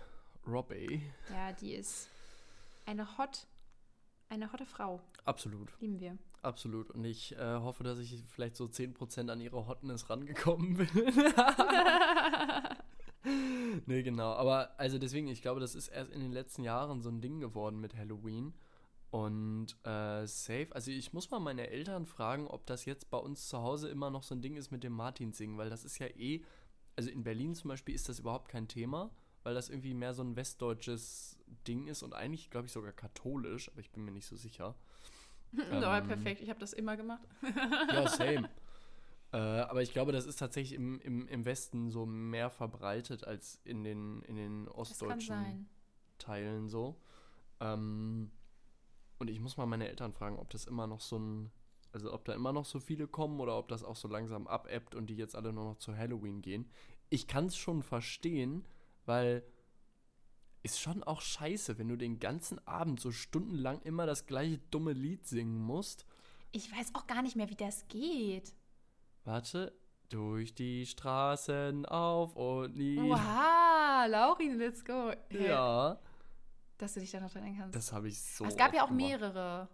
[0.47, 2.07] Robbie, Ja, die ist
[2.85, 3.47] eine hot,
[4.29, 5.01] eine hotte Frau.
[5.25, 5.73] absolut.
[5.79, 6.17] Lieben wir.
[6.43, 6.91] Absolut.
[6.91, 10.87] Und ich äh, hoffe, dass ich vielleicht so 10% an ihre Hotness rangekommen bin.
[13.85, 14.33] nee, genau.
[14.33, 17.39] Aber also deswegen, ich glaube, das ist erst in den letzten Jahren so ein Ding
[17.39, 18.53] geworden mit Halloween.
[19.11, 23.47] Und äh, safe, also ich muss mal meine Eltern fragen, ob das jetzt bei uns
[23.47, 26.07] zu Hause immer noch so ein Ding ist mit dem Martinsingen, weil das ist ja
[26.07, 26.43] eh,
[26.95, 29.11] also in Berlin zum Beispiel ist das überhaupt kein Thema,
[29.43, 33.69] weil das irgendwie mehr so ein westdeutsches Ding ist und eigentlich, glaube ich, sogar katholisch,
[33.69, 34.75] aber ich bin mir nicht so sicher.
[35.71, 36.41] Ja, Ähm, perfekt.
[36.41, 37.21] Ich habe das immer gemacht.
[37.91, 38.49] Ja, same.
[39.33, 43.59] äh, aber ich glaube, das ist tatsächlich im, im, im Westen so mehr verbreitet als
[43.63, 45.67] in den, in den ostdeutschen.
[46.19, 47.01] Teilen so.
[47.59, 48.29] Ähm,
[49.17, 51.51] und ich muss mal meine Eltern fragen, ob das immer noch so ein,
[51.91, 54.93] also ob da immer noch so viele kommen oder ob das auch so langsam abebbt
[54.93, 56.69] und die jetzt alle nur noch zu Halloween gehen.
[57.09, 58.67] Ich kann es schon verstehen,
[59.05, 59.43] weil
[60.61, 64.93] ist schon auch scheiße, wenn du den ganzen Abend so stundenlang immer das gleiche dumme
[64.93, 66.05] Lied singen musst.
[66.51, 68.53] Ich weiß auch gar nicht mehr, wie das geht.
[69.25, 69.73] Warte.
[70.09, 72.77] Durch die Straßen auf und.
[72.99, 74.03] Oha!
[74.03, 75.11] Ja, Laurin, let's go.
[75.29, 75.97] Hey, Ja,
[76.77, 77.75] Dass du dich da noch dran kannst.
[77.75, 78.43] das habe ich so.
[78.43, 79.07] Aber es gab ja auch gemacht.
[79.09, 79.67] mehrere.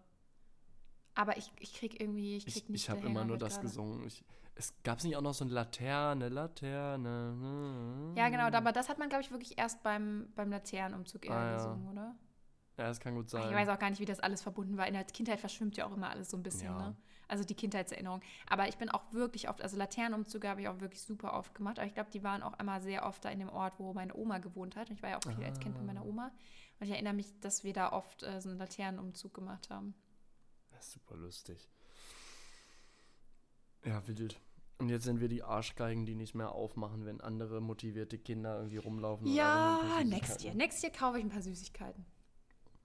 [1.16, 3.68] Aber ich, ich krieg irgendwie, ich krieg Ich, nicht ich habe immer nur das gerade.
[3.68, 4.06] gesungen.
[4.08, 4.24] Ich,
[4.56, 7.36] es gab es nicht auch noch so ein Laterne, Laterne.
[7.36, 8.14] ne?
[8.18, 11.50] Ja, genau, aber das hat man, glaube ich, wirklich erst beim, beim Laternenumzug eher Ah,
[11.52, 11.56] ja.
[11.58, 12.16] gesungen, oder?
[12.78, 13.50] Ja, das kann gut Ach, sein.
[13.50, 14.88] Ich weiß auch gar nicht, wie das alles verbunden war.
[14.88, 16.78] In der Kindheit verschwimmt ja auch immer alles so ein bisschen, Ja.
[16.90, 16.96] ne?
[17.30, 18.22] Also die Kindheitserinnerung.
[18.50, 21.80] Aber ich bin auch wirklich oft, also Laternenumzüge habe ich auch wirklich super oft gemacht.
[21.80, 24.15] Aber ich glaube, die waren auch immer sehr oft da in dem Ort, wo meine
[24.15, 24.89] Oma gewohnt hat.
[24.89, 26.06] Und ich war ja auch viel als Kind bei meiner Ah.
[26.06, 26.32] Oma.
[26.80, 29.94] Und ich erinnere mich, dass wir da oft äh, so einen Laternenumzug gemacht haben.
[30.72, 31.70] Das ist super lustig.
[33.86, 34.39] Ja, wild.
[34.78, 38.78] Und jetzt sind wir die Arschgeigen, die nicht mehr aufmachen, wenn andere motivierte Kinder irgendwie
[38.78, 39.28] rumlaufen.
[39.28, 40.54] Ja, next year.
[40.56, 42.06] Next year kaufe ich ein paar Süßigkeiten.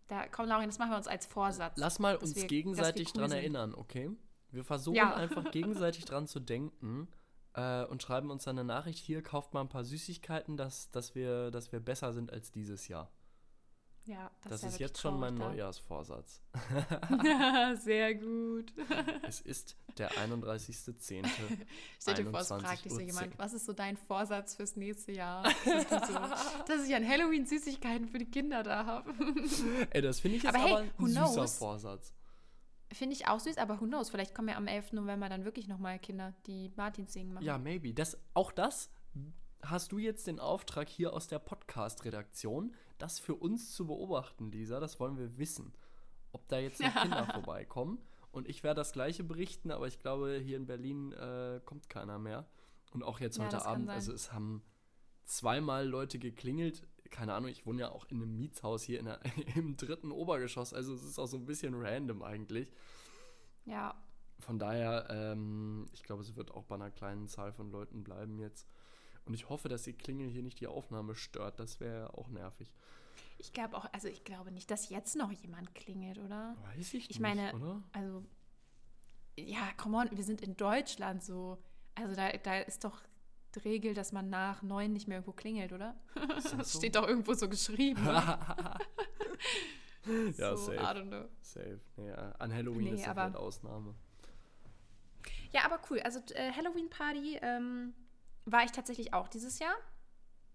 [0.09, 1.75] Da, komm, Laurin, das machen wir uns als Vorsatz.
[1.79, 3.39] Lass mal uns wir gegenseitig cool dran sind.
[3.39, 4.11] erinnern, okay?
[4.55, 5.15] Wir versuchen Ja.
[5.15, 7.09] einfach gegenseitig dran zu denken
[7.55, 8.99] äh, und schreiben uns dann eine Nachricht.
[9.05, 12.89] Hier, kauft mal ein paar Süßigkeiten, dass, dass, wir, dass wir besser sind als dieses
[12.89, 13.11] Jahr.
[14.07, 16.43] Ja, Das, wär ist jetzt schon mein traurig Neujahrsvorsatz.
[16.53, 17.75] da.
[17.81, 18.71] Sehr gut.
[19.27, 21.25] es ist der 31.10.
[21.99, 24.77] Stell dir vor, es 21.10 fragt dich so jemand, was ist so dein Vorsatz fürs
[24.77, 25.45] nächste Jahr?
[25.65, 26.15] Das so,
[26.67, 29.11] dass ich an Halloween Süßigkeiten für die Kinder da habe.
[29.89, 31.57] Ey, das finde ich jetzt Aber aber, hey, ein süßer knows?
[31.57, 32.13] Vorsatz.
[32.95, 34.11] Finde ich auch süß, aber who knows?
[34.11, 34.93] Vielleicht kommen ja am 11.
[34.93, 37.45] November dann wirklich nochmal Kinder, die Martins singen machen.
[37.45, 37.93] Ja, maybe.
[37.93, 38.91] Das, auch das
[39.63, 44.81] hast du jetzt den Auftrag hier aus der Podcast-Redaktion, das für uns zu beobachten, Lisa.
[44.81, 45.73] Das wollen wir wissen.
[46.33, 48.01] Ob da jetzt noch Kinder vorbeikommen.
[48.31, 52.19] Und ich werde das Gleiche berichten, aber ich glaube, hier in Berlin äh, kommt keiner
[52.19, 52.47] mehr.
[52.93, 54.63] Und auch jetzt Ja, heute Abend, also es haben
[55.25, 56.87] zweimal Leute geklingelt.
[57.11, 59.21] Keine Ahnung, ich wohne ja auch in einem Mietshaus hier in der,
[59.57, 60.73] im dritten Obergeschoss.
[60.75, 62.73] Also es ist auch so ein bisschen random eigentlich.
[63.67, 63.95] Ja,
[64.41, 68.39] Von daher, ähm, ich glaube, es wird auch bei einer kleinen Zahl von Leuten bleiben
[68.39, 68.67] jetzt.
[69.27, 71.59] Und ich hoffe, dass die Klingel hier nicht die Aufnahme stört.
[71.61, 72.73] Das wäre auch nervig.
[73.39, 76.57] ich glaube auch, also ich glaube nicht, dass jetzt noch jemand klingelt, oder?
[76.75, 77.83] Weiß ich, Ich nicht, meine, oder?
[77.93, 78.23] Also,
[79.39, 81.59] ja, come on, wir sind in Deutschland so.
[81.95, 83.01] Also da, da ist doch
[83.65, 85.95] Regel, dass man nach neun nicht mehr irgendwo klingelt, oder?
[86.29, 86.79] Das das so?
[86.79, 88.05] steht doch irgendwo so geschrieben.
[90.37, 91.29] ja, so, safe.
[91.41, 91.81] Safe.
[91.97, 93.95] Ja, an Halloween Nee, ist das aber- halt Ausnahme.
[95.53, 96.01] Ja, aber cool.
[96.01, 97.95] Also äh, Halloween-Party ähm,
[98.45, 99.75] war ich tatsächlich auch dieses Jahr.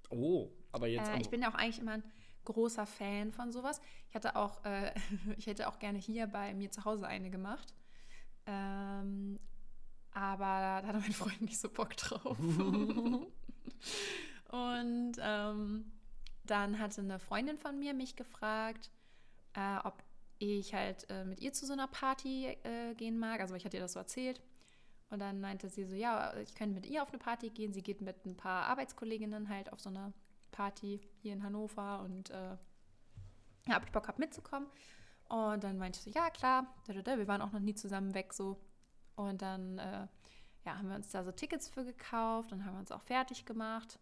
[0.09, 2.03] Oh, aber jetzt Äh, ich bin ja auch eigentlich immer ein
[2.43, 3.79] großer Fan von sowas.
[4.09, 4.91] Ich hatte auch, äh,
[5.37, 7.73] ich hätte auch gerne hier bei mir zu Hause eine gemacht.
[8.45, 9.39] Ähm,
[10.13, 12.37] aber da hatte mein Freund nicht so Bock drauf.
[14.49, 15.91] Und ähm,
[16.43, 18.89] dann hatte eine Freundin von mir mich gefragt,
[19.53, 20.03] äh, ob
[20.39, 23.41] ich halt äh, mit ihr zu so einer Party äh, gehen mag.
[23.41, 24.41] Also ich hatte ihr das so erzählt.
[25.09, 27.73] Und dann meinte sie so, ja, ich könnte mit ihr auf eine Party gehen.
[27.73, 30.13] Sie geht mit ein paar Arbeitskolleginnen halt auf so eine
[30.51, 32.57] Party hier in Hannover und äh,
[33.67, 34.67] ja, ob ich Bock habe mitzukommen.
[35.27, 37.17] Und dann meinte ich so, ja, klar, da, da, da.
[37.17, 38.59] wir waren auch noch nie zusammen weg so.
[39.27, 40.07] Und dann äh,
[40.65, 43.99] ja, haben wir uns da so Tickets für gekauft und haben uns auch fertig gemacht.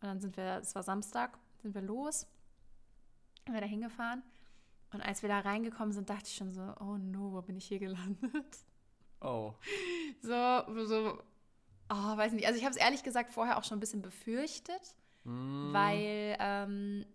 [0.00, 2.26] Und dann sind wir, es war Samstag, sind wir los,
[3.44, 4.22] sind wir da hingefahren.
[4.92, 7.66] Und als wir da reingekommen sind, dachte ich schon so, oh no, wo bin ich
[7.66, 8.64] hier gelandet?
[9.20, 9.54] oh.
[10.22, 11.22] So, so,
[11.90, 12.46] oh, weiß nicht.
[12.46, 14.96] Also ich habe es ehrlich gesagt vorher auch schon ein bisschen befürchtet,
[15.28, 17.06] Mm, weil, ähm,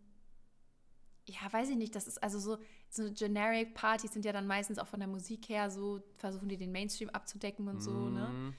[1.26, 2.58] ja, weiß ich nicht, das ist also so,
[2.90, 6.58] so generic Partys sind ja dann meistens auch von der Musik her so, versuchen die
[6.58, 8.28] den Mainstream abzudecken und so, ne?
[8.28, 8.54] mm,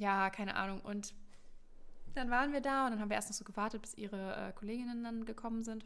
[0.00, 0.80] Ja, keine Ahnung.
[0.80, 1.14] Und
[2.14, 4.52] dann waren wir da und dann haben wir erst noch so gewartet, bis ihre äh,
[4.52, 5.84] Kolleginnen dann gekommen sind.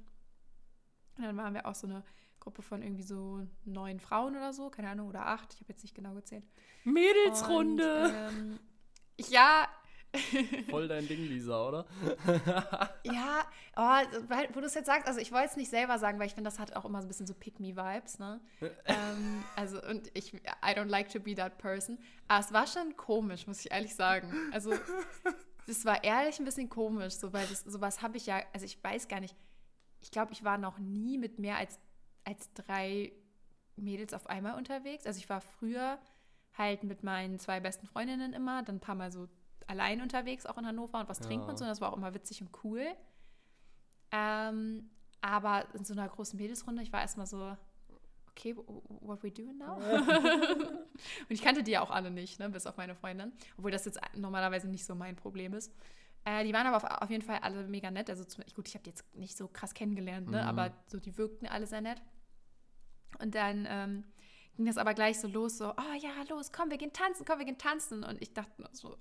[1.16, 2.04] Und dann waren wir auch so eine
[2.38, 5.82] Gruppe von irgendwie so neun Frauen oder so, keine Ahnung, oder acht, ich habe jetzt
[5.82, 6.44] nicht genau gezählt.
[6.84, 8.04] Mädelsrunde!
[8.04, 8.58] Und, ähm,
[9.28, 9.66] ja,
[10.70, 11.86] Voll dein Ding, Lisa, oder?
[13.04, 13.44] ja,
[13.76, 14.18] oh,
[14.54, 16.48] wo du es jetzt sagst, also ich wollte es nicht selber sagen, weil ich finde,
[16.48, 18.40] das hat auch immer so ein bisschen so Pick-Me-Vibes, ne?
[18.86, 21.98] ähm, also, und ich, I don't like to be that person.
[22.26, 24.32] Aber es war schon komisch, muss ich ehrlich sagen.
[24.52, 24.72] Also,
[25.66, 28.82] es war ehrlich ein bisschen komisch, so, weil das, sowas habe ich ja, also ich
[28.82, 29.36] weiß gar nicht,
[30.00, 31.78] ich glaube, ich war noch nie mit mehr als,
[32.24, 33.12] als drei
[33.76, 35.06] Mädels auf einmal unterwegs.
[35.06, 35.98] Also ich war früher
[36.56, 39.28] halt mit meinen zwei besten Freundinnen immer, dann ein paar Mal so
[39.68, 41.50] allein unterwegs, auch in Hannover und was trinken Ja.
[41.50, 41.64] und so.
[41.64, 42.84] Und das war auch immer witzig und cool.
[44.10, 47.56] Ähm, aber in so einer großen Mädelsrunde, ich war erstmal so,
[48.30, 49.76] okay, what we doing now?
[49.78, 53.32] und ich kannte die ja auch alle nicht, ne, bis auf meine Freundin.
[53.56, 55.72] Obwohl das jetzt normalerweise nicht so mein Problem ist.
[56.24, 58.08] Äh, die waren aber auf, auf jeden Fall alle mega nett.
[58.10, 60.48] Also zum, gut, ich habe die jetzt nicht so krass kennengelernt, ne, Mhm.
[60.48, 62.00] aber so die wirkten alle sehr nett.
[63.18, 64.04] Und dann ähm,
[64.56, 67.38] ging das aber gleich so los, so, oh ja, los, komm, wir gehen tanzen, komm,
[67.38, 68.04] wir gehen tanzen.
[68.04, 68.96] Und ich dachte so,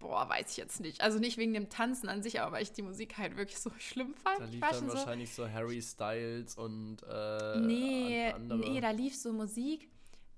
[0.00, 1.00] boah, weiß ich jetzt nicht.
[1.02, 3.70] Also nicht wegen dem Tanzen an sich, aber weil ich die Musik halt wirklich so
[3.78, 4.40] schlimm fand.
[4.40, 8.58] Da lief dann wahrscheinlich so, Harry Styles und äh, nee, an- andere.
[8.58, 9.88] nee, da lief so Musik.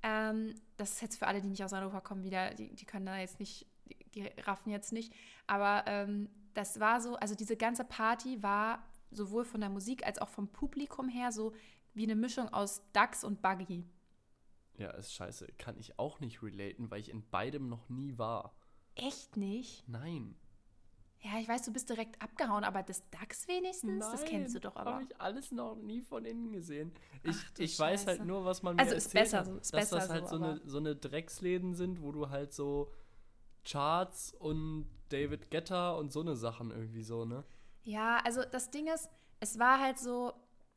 [0.02, 3.06] Ähm, das ist jetzt für alle, die nicht aus Hannover kommen, wieder, die, die können
[3.06, 5.14] da jetzt nicht, die, die raffen jetzt nicht.
[5.46, 10.18] Aber ähm, das war so, also diese ganze Party war sowohl von der Musik als
[10.18, 11.54] auch vom Publikum her so
[11.94, 13.84] wie eine Mischung aus Ducks und Buggy.
[14.78, 15.46] Ja, ist scheiße.
[15.58, 18.56] Kann ich auch nicht relaten, weil ich in beidem noch nie war.
[18.94, 19.88] Echt nicht?
[19.88, 20.34] Nein.
[21.20, 24.74] Ja, ich weiß, du bist direkt abgehauen, aber das Ducks wenigstens, das kennst du doch
[24.74, 24.94] aber.
[24.94, 26.92] Habe ich alles noch nie von innen gesehen.
[27.22, 29.72] Ich, Ach ich weiß halt nur, was man mir Also ist erzählt besser hat, ist
[29.72, 32.92] dass das besser halt so, so, eine, so eine Drecksläden sind, wo du halt so
[33.64, 37.44] Charts und David Guetta und so eine Sachen irgendwie so, ne?
[37.84, 40.32] Ja, also das Ding ist, es war halt so,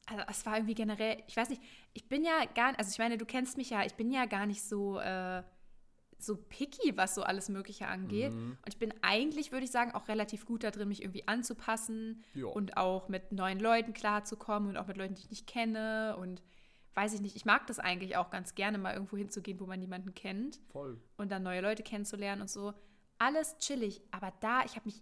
[0.06, 1.62] also es war irgendwie generell, ich weiß nicht,
[1.94, 4.26] ich bin ja gar nicht, also ich meine, du kennst mich ja, ich bin ja
[4.26, 5.44] gar nicht so, äh,
[6.26, 8.32] so picky, was so alles Mögliche angeht.
[8.34, 8.58] Mhm.
[8.64, 12.24] Und ich bin eigentlich, würde ich sagen, auch relativ gut da drin, mich irgendwie anzupassen
[12.34, 12.48] Ja.
[12.48, 16.16] und auch mit neuen Leuten klarzukommen und auch mit Leuten, die ich nicht kenne.
[16.18, 16.42] Und
[16.96, 19.80] weiß ich nicht, ich mag das eigentlich auch ganz gerne, mal irgendwo hinzugehen, wo man
[19.80, 21.00] niemanden kennt Voll.
[21.18, 22.74] und dann neue Leute kennenzulernen und so.
[23.18, 25.02] Alles chillig, aber da, ich habe mich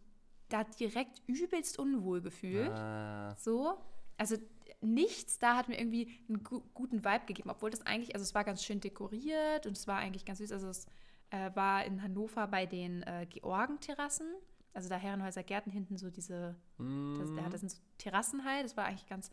[0.50, 2.70] da direkt übelst unwohl gefühlt.
[2.72, 3.78] Ah, So.
[4.18, 4.38] Also
[4.82, 8.36] nichts da hat mir irgendwie einen gu guten Vibe gegeben, obwohl das eigentlich, also es
[8.36, 10.52] war ganz schön dekoriert und es war eigentlich ganz süß.
[10.52, 10.86] Also es
[11.34, 14.28] äh, war in Hannover bei den äh, Georgenterrassen,
[14.74, 18.66] also da Herrenhäuser Gärten hinten so diese, das, mm, ja, das sind so Terrassen halt.
[18.66, 19.32] Das war eigentlich ganz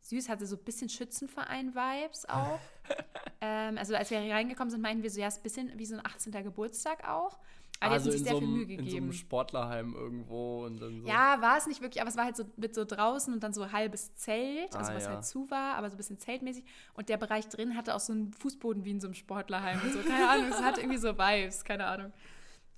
[0.00, 2.60] süß, hatte so ein bisschen Schützenverein-Vibes auch.
[3.40, 5.96] ähm, also als wir reingekommen sind, meinten wir so, ja, ist ein bisschen wie so
[5.96, 6.32] ein 18.
[6.44, 7.38] Geburtstag auch.
[7.80, 10.64] Aber also die in hatten sich sehr so, viel einem, in so einem Sportlerheim irgendwo
[10.64, 11.08] und dann so.
[11.08, 13.52] Ja, war es nicht wirklich, aber es war halt so mit so draußen und dann
[13.52, 15.10] so halbes Zelt, also Ah, was ja.
[15.10, 16.64] halt zu war, aber so ein bisschen zeltmäßig.
[16.94, 19.92] Und der Bereich drin hatte auch so einen Fußboden wie in so einem Sportlerheim und
[19.92, 20.00] so.
[20.00, 22.12] Keine Ahnung, es hatte irgendwie so Vibes, keine Ahnung.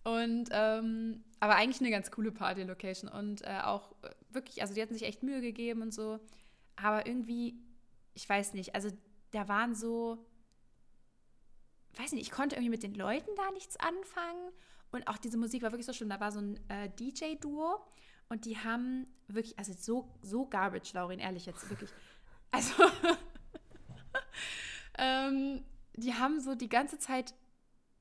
[0.04, 3.94] Und, ähm, aber eigentlich eine ganz coole Party-Location und äh, auch
[4.30, 6.20] wirklich, also die hatten sich echt Mühe gegeben und so.
[6.76, 7.54] Aber irgendwie,
[8.14, 8.90] ich weiß nicht, also
[9.30, 10.26] da waren so,
[11.96, 14.52] weiß nicht, ich konnte irgendwie mit den Leuten da nichts anfangen.
[14.92, 16.08] Und auch diese Musik war wirklich so schlimm.
[16.08, 17.80] Da war so ein äh, DJ-Duo
[18.28, 21.90] und die haben wirklich, also so, so garbage, Laurin, ehrlich jetzt, wirklich.
[22.52, 22.82] Also,
[24.98, 27.32] ähm, die haben so die ganze Zeit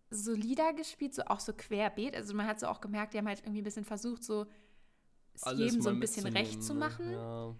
[0.10, 2.16] so Lieder gespielt, so auch so querbeet.
[2.16, 4.48] Also man hat so auch gemerkt, die haben halt irgendwie ein bisschen versucht, so
[5.36, 6.80] es alles jedem so ein bisschen recht zu ne?
[6.80, 7.12] machen.
[7.12, 7.56] Ja.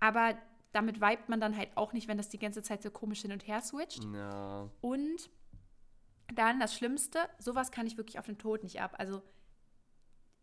[0.00, 0.36] Aber
[0.72, 3.32] damit vibet man dann halt auch nicht, wenn das die ganze Zeit so komisch hin
[3.32, 4.04] und her switcht.
[4.12, 4.68] ja.
[4.80, 5.30] Und
[6.34, 8.94] dann das Schlimmste, sowas kann ich wirklich auf den Tod nicht ab.
[8.98, 9.22] Also,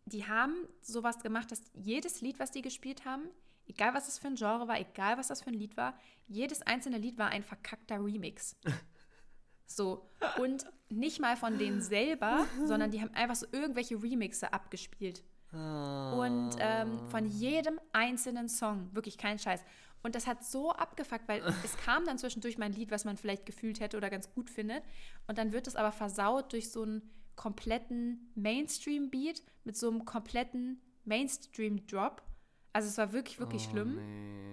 [0.06, 3.28] die haben sowas gemacht, dass jedes Lied, was die gespielt haben,
[3.66, 6.62] egal was das für ein Genre war, egal was das für ein Lied war, jedes
[6.62, 8.56] einzelne Lied war ein verkackter Remix.
[9.72, 10.10] So.
[10.42, 15.22] Und nicht mal von denen selber, sondern die haben einfach so irgendwelche Remixe abgespielt.
[15.52, 19.64] Und ähm, von jedem einzelnen Song, wirklich kein Scheiß.
[20.02, 23.16] Und das hat so abgefuckt, weil es kam dann zwischendurch mal ein Lied, was man
[23.16, 24.82] vielleicht gefühlt hätte oder ganz gut findet.
[25.26, 27.02] Und dann wird es aber versaut durch so einen
[27.36, 32.22] kompletten Mainstream-Beat mit so einem kompletten Mainstream-Drop.
[32.72, 33.94] Also es war wirklich, wirklich Oh, schlimm.
[33.96, 34.50] Nee.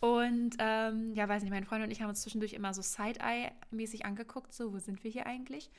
[0.00, 4.04] Und ähm, ja, weiß nicht, meine Freunde und ich haben uns zwischendurch immer so Side-Eye-mäßig
[4.04, 5.70] angeguckt, so, wo sind wir hier eigentlich?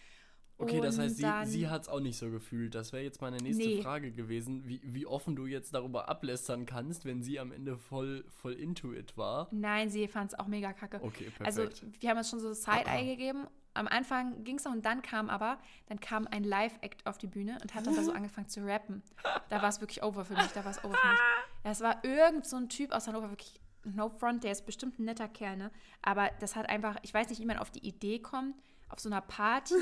[0.57, 2.75] Okay, das heißt, sie, sie hat es auch nicht so gefühlt.
[2.75, 3.81] Das wäre jetzt meine nächste Nee.
[3.81, 8.23] Frage gewesen, wie, wie offen du jetzt darüber ablästern kannst, wenn sie am Ende voll,
[8.29, 9.47] voll into it war.
[9.51, 11.01] Nein, sie fand es auch mega kacke.
[11.01, 11.45] Okay, perfekt.
[11.45, 11.67] Also
[11.99, 13.47] wir haben uns schon so Side-Eye gegeben.
[13.75, 17.25] Am Anfang ging es noch und dann kam aber, dann kam ein Live-Act auf die
[17.27, 19.01] Bühne und hat dann da so angefangen zu rappen.
[19.49, 21.19] Da war es wirklich over für mich, da war es over für mich.
[21.63, 25.05] Das war irgend so ein Typ aus Hannover, wirklich no front, der ist bestimmt ein
[25.05, 25.71] netter Kerl, ne?
[26.03, 28.55] Aber das hat einfach, ich weiß nicht, wie man auf die Idee kommt,
[28.93, 29.73] auf so einer Party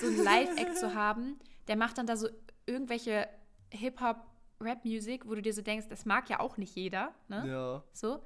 [0.00, 1.38] so ein Live-Act zu haben.
[1.68, 2.28] Der macht dann da so
[2.66, 3.28] irgendwelche
[3.70, 7.48] Hip-Hop-Rap-Musik, wo du dir so denkst, das mag ja auch nicht jeder, ne?
[7.48, 7.84] ja.
[7.92, 8.22] So.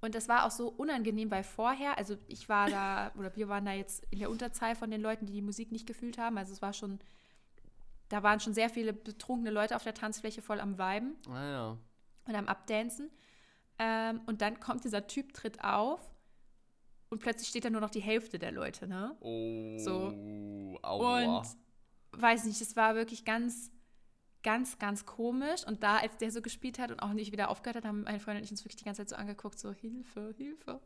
[0.00, 3.64] Und das war auch so unangenehm, weil vorher, also ich war da, oder wir waren
[3.64, 6.38] da jetzt in der Unterzahl von den Leuten, die die Musik nicht gefühlt haben.
[6.38, 7.00] Also es war schon,
[8.08, 11.78] da waren schon sehr viele betrunkene Leute auf der Tanzfläche voll am Viben Ah ja.
[12.26, 13.10] und am Abdancen.
[13.78, 16.11] Ähm, und dann kommt dieser Typ, tritt auf
[17.12, 19.14] und plötzlich steht da nur noch die Hälfte der Leute, ne?
[19.20, 20.78] Oh, So.
[20.82, 21.40] aua.
[21.40, 21.46] Und
[22.12, 23.70] weiß nicht, es war wirklich ganz,
[24.42, 25.66] ganz, ganz komisch.
[25.66, 28.18] Und da, als der so gespielt hat und auch nicht wieder aufgehört hat, haben meine
[28.18, 30.80] Freundin und ich uns wirklich die ganze Zeit so angeguckt, so Hilfe, Hilfe.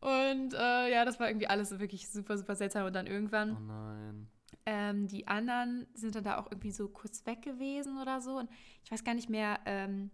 [0.00, 2.86] Und äh, ja, das war irgendwie alles so wirklich super, super seltsam.
[2.86, 4.28] Und dann irgendwann, oh nein.
[4.64, 8.38] ähm, die anderen sind dann da auch irgendwie so kurz weg gewesen oder so.
[8.38, 8.48] Und
[8.84, 10.10] ich weiß gar nicht mehr, ähm,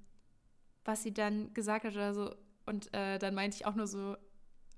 [0.84, 2.34] was sie dann gesagt hat oder so.
[2.66, 4.16] Und äh, dann meinte ich auch nur so,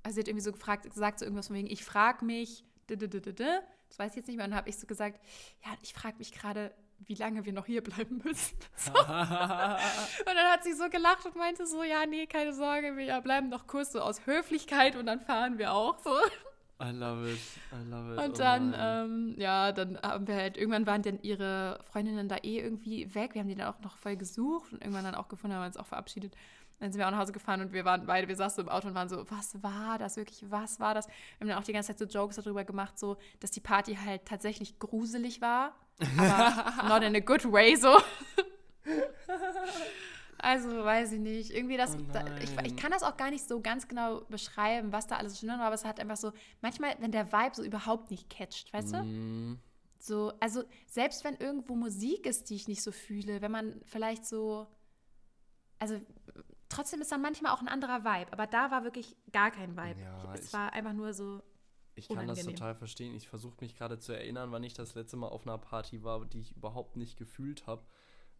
[0.02, 3.98] also sie hat irgendwie so gefragt, gesagt so irgendwas von wegen, ich frage mich, das
[3.98, 4.44] weiß ich jetzt nicht mehr.
[4.44, 5.20] Und dann habe ich so gesagt,
[5.64, 6.72] ja, ich frage mich gerade,
[7.06, 8.56] wie lange wir noch hier bleiben müssen.
[8.76, 8.92] So.
[8.98, 13.48] und dann hat sie so gelacht und meinte so, ja, nee, keine Sorge, wir bleiben
[13.48, 16.10] noch kurz so aus Höflichkeit und dann fahren wir auch so.
[16.82, 17.38] I love it,
[17.72, 18.18] I love it.
[18.18, 19.04] Und oh dann, nein.
[19.04, 23.34] ähm, ja, dann haben wir halt, irgendwann waren dann ihre Freundinnen da eh irgendwie weg.
[23.34, 25.66] Wir haben die dann auch noch voll gesucht und irgendwann dann auch gefunden, haben wir
[25.66, 26.34] uns auch verabschiedet.
[26.80, 28.88] Dann sind wir auch nach Hause gefahren und wir waren beide, wir saßen im Auto
[28.88, 31.06] und waren so, was war das wirklich, was war das?
[31.06, 33.94] Wir haben dann auch die ganze Zeit so Jokes darüber gemacht, so, dass die Party
[33.96, 35.74] halt tatsächlich gruselig war,
[36.18, 37.96] aber not in a good way, so.
[40.38, 41.50] Also, weiß ich nicht.
[41.50, 41.96] Irgendwie das.
[41.96, 45.16] Oh da, ich, ich kann das auch gar nicht so ganz genau beschreiben, was da
[45.16, 48.30] alles schlimm war, aber es hat einfach so, manchmal, wenn der Vibe so überhaupt nicht
[48.30, 49.02] catcht, weißt du?
[49.02, 49.58] Mm,
[49.98, 54.24] So, also selbst wenn irgendwo Musik ist, die ich nicht so fühle, wenn man vielleicht
[54.24, 54.66] so,
[55.78, 56.00] also
[56.70, 60.00] trotzdem ist dann manchmal auch ein anderer Vibe, aber da war wirklich gar kein Vibe.
[60.00, 61.42] Ja, es ich- war einfach nur so,
[61.94, 62.56] Ich kann das Unangenehm.
[62.56, 63.14] total verstehen.
[63.14, 66.24] Ich versuche mich gerade zu erinnern, wann ich das letzte Mal auf einer Party war,
[66.24, 67.84] die ich überhaupt nicht gefühlt habe.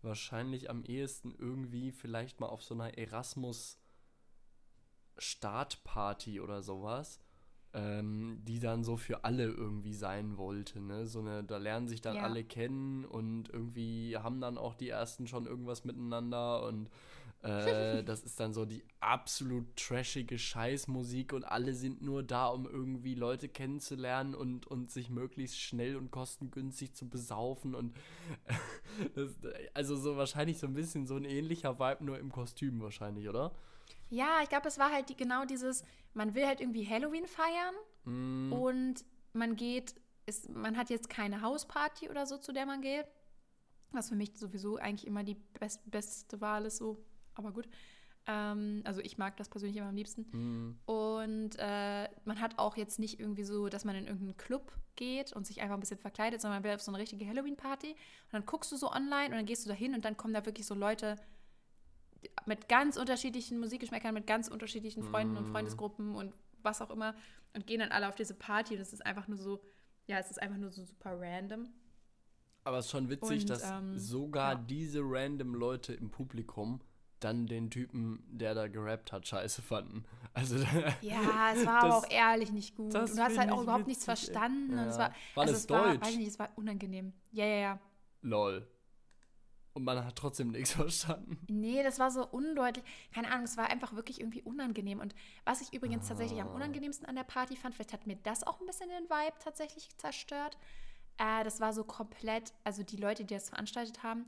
[0.02, 3.78] Wahrscheinlich am ehesten irgendwie vielleicht mal auf so einer Erasmus
[5.18, 7.18] Startparty oder sowas,
[7.74, 10.80] ähm, die dann so für alle irgendwie sein wollte.
[10.80, 11.06] Ne?
[11.06, 12.22] So eine, da lernen sich dann Ja.
[12.22, 16.88] alle kennen und irgendwie haben dann auch die ersten schon irgendwas miteinander und
[17.42, 22.66] äh, das ist dann so die absolut trashige Scheißmusik und alle sind nur da, um
[22.66, 27.96] irgendwie Leute kennenzulernen und, und sich möglichst schnell und kostengünstig zu besaufen und
[29.14, 29.38] das,
[29.74, 33.52] also so wahrscheinlich so ein bisschen so ein ähnlicher Vibe, nur im Kostüm wahrscheinlich, oder?
[34.10, 37.74] ja, ich glaube, es war halt die, genau dieses, man will halt irgendwie Halloween feiern
[38.04, 39.94] Mm, und man geht,
[40.26, 43.06] ist, man hat jetzt keine Hausparty oder so, zu der man geht,
[43.92, 47.68] was für mich sowieso eigentlich immer die best, beste Wahl ist, so, aber gut.
[48.26, 50.22] Ähm, also ich mag das persönlich immer am liebsten.
[50.30, 54.72] mm, Und äh, man hat auch jetzt nicht irgendwie so, dass man in irgendeinen Club
[54.96, 57.90] geht und sich einfach ein bisschen verkleidet, sondern man will auf so eine richtige Halloween-Party.
[57.92, 60.34] Und dann guckst du so online und dann gehst du da hin und dann kommen
[60.34, 61.16] da wirklich so Leute
[62.44, 65.52] mit ganz unterschiedlichen Musikgeschmäckern, mit ganz unterschiedlichen Freunden und Mhm.
[65.52, 67.14] Freundesgruppen und was auch immer
[67.54, 69.60] und gehen dann alle auf diese Party und es ist einfach nur so,
[70.06, 71.68] ja, es ist einfach nur so super random.
[72.64, 74.58] Aber es ist schon witzig, Und, dass ähm, sogar ja.
[74.68, 76.80] diese random Leute im Publikum
[77.20, 80.04] dann den Typen, der da gerappt hat, scheiße fanden.
[80.32, 80.56] Also
[81.00, 82.94] Ja, es war aber Das- auch ehrlich nicht gut.
[82.94, 84.72] du hast halt auch überhaupt nichts verstanden.
[84.78, 85.02] Und es Ja.
[85.04, 86.00] war, War also das es war, Deutsch?
[86.02, 87.12] weiß ich nicht, es war unangenehm.
[87.32, 87.78] Ja, ja, ja.
[88.22, 88.66] lol.
[89.72, 91.38] Und man hat trotzdem nichts verstanden.
[91.48, 92.84] Nee, das war so undeutlich.
[93.14, 94.98] Keine Ahnung, es war einfach wirklich irgendwie unangenehm.
[94.98, 96.54] Und was ich übrigens tatsächlich am Ah.
[96.54, 99.96] unangenehmsten an der Party fand, vielleicht hat mir das auch ein bisschen den Vibe tatsächlich
[99.96, 100.58] zerstört.
[101.18, 104.24] Äh, das war so komplett, also die Leute, die das veranstaltet haben,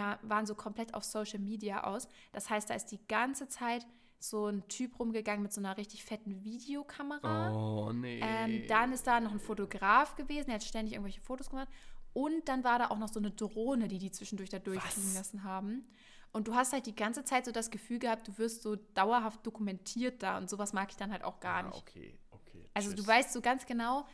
[0.00, 2.08] ha- waren so komplett auf Social Media aus.
[2.32, 3.86] Das heißt, da ist die ganze Zeit
[4.18, 7.52] so ein Typ rumgegangen mit so einer richtig fetten Videokamera.
[7.52, 8.20] Oh, nee.
[8.22, 11.68] Ähm, dann ist da noch ein Fotograf gewesen, der hat ständig irgendwelche Fotos gemacht.
[12.12, 15.44] Und dann war da auch noch so eine Drohne, die die zwischendurch da durchfliegen lassen
[15.44, 15.86] haben.
[16.30, 19.44] Und du hast halt die ganze Zeit so das Gefühl gehabt, du wirst so dauerhaft
[19.46, 20.38] dokumentiert da.
[20.38, 21.76] Und sowas mag ich dann halt auch gar Ah, nicht.
[21.76, 22.68] okay, okay.
[22.74, 23.06] Also du tschüss.
[23.08, 24.06] weißt so ganz genau,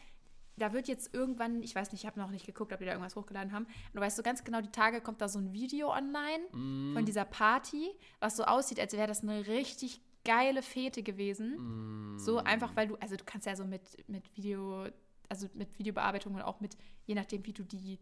[0.59, 2.93] da wird jetzt irgendwann, ich weiß nicht, ich habe noch nicht geguckt, ob die da
[2.93, 3.67] irgendwas hochgeladen haben.
[3.93, 7.05] Du weißt so ganz genau, die Tage kommt da so ein Video online Mm, von
[7.05, 7.91] dieser Party,
[8.21, 12.15] was so aussieht, als wäre das eine richtig geile Fete gewesen.
[12.15, 14.87] mm, So einfach, weil du, also du kannst ja so mit, mit Video,
[15.29, 17.99] also mit Videobearbeitung und auch mit, je nachdem, wie du die,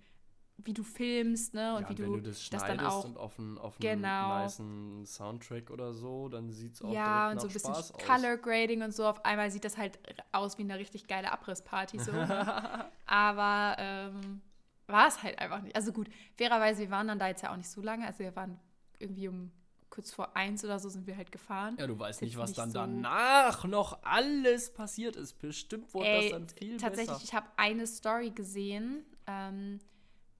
[0.59, 1.77] wie du filmst, ne?
[1.77, 3.05] Und ja, wie wenn du, du das das dann auch.
[3.05, 4.43] und auf einen, auf einen Genau.
[4.43, 7.93] nicen Soundtrack oder so, dann sieht es auch Ja, und so ein bisschen Spaß.
[7.93, 9.07] Color Grading und so.
[9.07, 9.99] Auf einmal sieht das halt
[10.33, 11.99] aus wie eine richtig geile Abrissparty.
[11.99, 12.11] So.
[12.13, 12.91] ne?
[13.07, 14.41] Aber ähm,
[14.87, 15.77] war es halt einfach nicht.
[15.77, 18.07] Also gut, fairerweise, wir waren dann da jetzt ja auch nicht so lange.
[18.07, 18.59] Also wir waren
[18.99, 19.53] irgendwie um
[19.91, 21.77] kurz vor eins oder so sind wir halt gefahren.
[21.79, 25.35] Ja, du weißt nicht, was nicht dann so- danach noch alles passiert ist.
[25.39, 27.25] Bestimmt wurde Ey, das dann viel Tatsächlich, besser.
[27.25, 29.05] ich habe eine Story gesehen.
[29.27, 29.79] Ähm,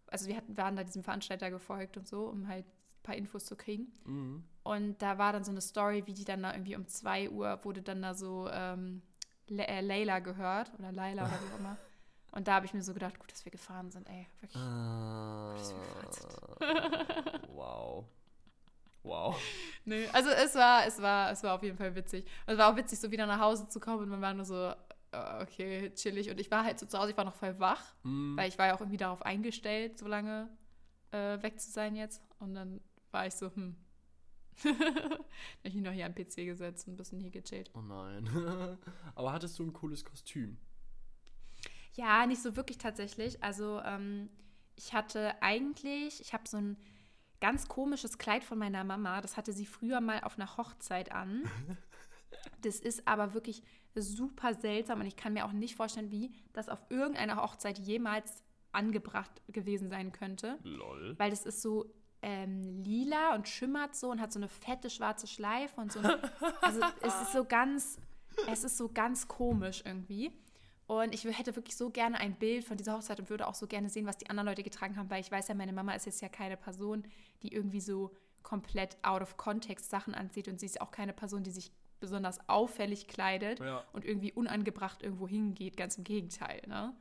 [0.09, 3.45] also wir hatten, waren da diesem Veranstalter gefolgt und so, um halt ein paar Infos
[3.45, 3.93] zu kriegen.
[4.05, 4.45] Mhm.
[4.63, 7.59] Und da war dann so eine Story, wie die dann da irgendwie um 2 Uhr
[7.65, 9.03] wurde dann da so ähm,
[9.49, 11.77] Le äh, Layla gehört oder Laila oder wie auch immer.
[12.33, 14.27] Und da habe ich mir so gedacht, gut, dass wir gefahren sind, ey.
[14.41, 14.61] Wirklich.
[14.61, 18.05] Ah, Bis wir wow.
[19.03, 19.37] Wow.
[19.85, 22.27] Nee, also es war, es war, es war auf jeden Fall witzig.
[22.47, 24.45] Und es war auch witzig, so wieder nach Hause zu kommen und man war nur
[24.45, 24.75] so,
[25.43, 26.31] okay, chillig.
[26.31, 28.37] Und ich war halt so zu Hause, ich war noch voll wach, Mhm.
[28.37, 30.49] weil ich war ja auch irgendwie darauf eingestellt, so lange
[31.13, 32.23] äh, weg zu sein jetzt.
[32.39, 33.77] Und dann war ich so, hm.
[34.65, 35.21] Hab
[35.65, 37.71] ich mich noch hier am PC gesetzt und ein bisschen hier gechillt.
[37.75, 38.27] Oh nein.
[39.15, 40.57] Aber hattest du ein cooles Kostüm?
[41.93, 43.43] Ja, nicht so wirklich tatsächlich.
[43.43, 44.31] Also ähm,
[44.77, 46.77] ich hatte eigentlich, ich habe so ein
[47.41, 49.21] ganz komisches Kleid von meiner Mama.
[49.21, 51.43] Das hatte sie früher mal auf einer Hochzeit an.
[52.63, 53.63] Das ist aber wirklich
[54.03, 58.43] super seltsam und ich kann mir auch nicht vorstellen, wie das auf irgendeiner Hochzeit jemals
[58.73, 60.59] angebracht gewesen sein könnte.
[60.63, 61.15] Lol.
[61.19, 61.93] Weil das ist so
[62.23, 66.01] ähm, lila und schimmert so und hat so eine fette schwarze Schleife und so.
[66.01, 66.21] Eine,
[66.61, 67.99] also es ist so ganz,
[68.49, 70.33] es ist so ganz komisch irgendwie.
[70.87, 73.67] Und ich hätte wirklich so gerne ein Bild von dieser Hochzeit und würde auch so
[73.67, 76.07] gerne sehen, was die anderen Leute getragen haben, weil ich weiß ja, meine Mama ist
[76.07, 77.05] jetzt ja keine Person,
[77.43, 78.13] die irgendwie so
[78.45, 82.39] komplett out of context Sachen anzieht und sie ist auch keine Person, die sich besonders
[82.49, 83.85] auffällig kleidet Ja.
[83.93, 85.77] und irgendwie unangebracht irgendwo hingeht.
[85.77, 86.95] Ganz im Gegenteil, ne?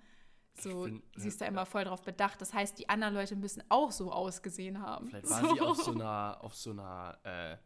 [0.57, 1.51] So, find- sie ist da ja.
[1.51, 2.39] immer voll drauf bedacht.
[2.39, 5.07] Das heißt, die anderen Leute müssen auch so ausgesehen haben.
[5.09, 7.57] Vielleicht war sie auf so einer, auf so einer äh,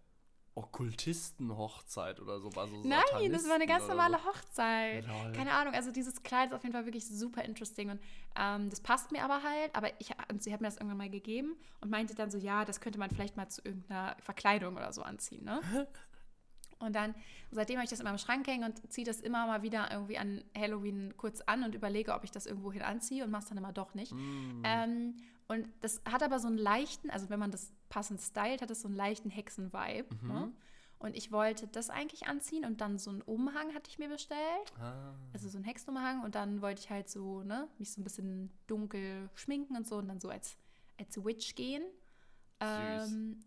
[0.56, 2.54] Okkultisten-Hochzeit oder so.
[2.56, 4.26] War so Nein, das war eine ganz normale so.
[4.26, 5.06] Hochzeit.
[5.08, 5.32] Lol.
[5.34, 8.00] Keine Ahnung, also dieses Kleid ist auf jeden Fall wirklich super interesting und
[8.36, 11.10] ähm, das passt mir aber halt, aber ich, und sie hat mir das irgendwann mal
[11.10, 14.92] gegeben und meinte dann so, ja, das könnte man vielleicht mal zu irgendeiner Verkleidung oder
[14.94, 15.62] so anziehen, ne?
[16.80, 17.14] Und dann,
[17.52, 20.18] seitdem habe ich das immer im Schrank hängen und ziehe das immer mal wieder irgendwie
[20.18, 23.50] an Halloween kurz an und überlege, ob ich das irgendwo hin anziehe und mache es
[23.50, 24.14] dann immer doch nicht.
[24.14, 24.62] Mm.
[24.64, 25.18] Ähm,
[25.50, 28.82] und das hat aber so einen leichten, also wenn man das passend stylt, hat es
[28.82, 30.16] so einen leichten Hexen-Vibe.
[30.22, 30.28] Mhm.
[30.28, 30.54] Ne?
[31.00, 34.74] Und ich wollte das eigentlich anziehen und dann so einen Umhang hatte ich mir bestellt.
[34.80, 35.16] Ah.
[35.34, 38.52] Also so einen Hexenumhang und dann wollte ich halt so, ne, mich so ein bisschen
[38.68, 40.58] dunkel schminken und so und dann so als,
[41.00, 41.84] als Witch gehen.
[42.60, 43.40] Ähm,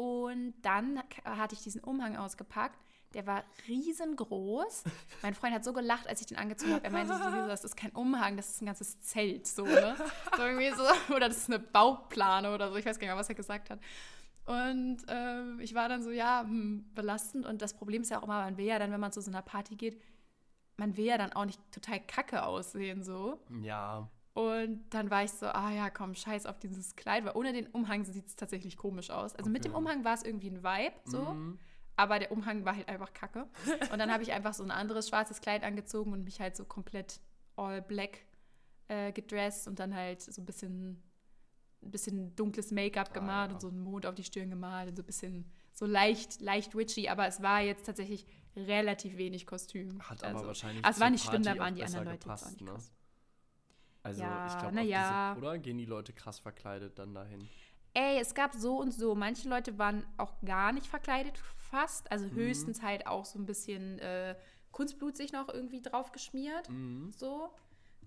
[0.00, 2.80] und dann hatte ich diesen Umhang ausgepackt.
[3.12, 4.84] Der war riesengroß.
[5.20, 6.84] Mein Freund hat so gelacht, als ich den angezogen habe.
[6.84, 9.46] Er meinte so, das ist kein Umhang, das ist ein ganzes Zelt.
[9.46, 9.96] So, ne?
[10.34, 10.84] so irgendwie so.
[11.14, 12.76] Oder das ist eine Bauplane oder so.
[12.76, 13.78] Ich weiß gar nicht mehr, was er gesagt hat.
[14.46, 17.44] Und ähm, ich war dann so, ja, hm, belastend.
[17.44, 19.30] Und das Problem ist ja auch immer, man will ja dann, wenn man zu so
[19.30, 20.00] einer Party geht,
[20.78, 23.38] man will ja dann auch nicht total kacke aussehen, so.
[23.60, 24.08] Ja,
[24.40, 27.66] Und dann war ich so, ah ja, komm, scheiß auf dieses Kleid, weil ohne den
[27.68, 29.34] Umhang sieht es tatsächlich komisch aus.
[29.34, 29.80] Also mit dem Okay.
[29.80, 31.58] Umhang war es irgendwie ein Vibe, so, Mhm.
[31.96, 33.46] aber der Umhang war halt einfach kacke.
[33.92, 36.64] Und dann habe ich einfach so ein anderes schwarzes Kleid angezogen und mich halt so
[36.64, 37.20] komplett
[37.56, 38.18] all black
[38.88, 41.02] äh, gedresst und dann halt so ein bisschen,
[41.82, 43.54] ein bisschen dunkles Make-up Ah, gemalt ja.
[43.54, 46.74] und so einen Mond auf die Stirn gemalt und so ein bisschen so leicht, leicht
[46.74, 48.26] witchy, aber es war jetzt tatsächlich
[48.56, 50.00] relativ wenig Kostüm.
[50.02, 50.84] Hat Also- aber wahrscheinlich.
[50.84, 52.76] Aber es war nicht schlimm, da waren die anderen Leute jetzt auch gepasst, nicht ne?
[54.02, 55.36] Also Ja, ich glaube, ja.
[55.36, 57.48] oder gehen die Leute krass verkleidet dann dahin?
[57.92, 59.14] Ey, es gab so und so.
[59.14, 62.10] Manche Leute waren auch gar nicht verkleidet fast.
[62.10, 64.36] Also höchstens halt auch so ein bisschen äh,
[64.70, 66.68] Kunstblut sich noch irgendwie drauf geschmiert.
[66.68, 67.12] Mhm.
[67.12, 67.50] So.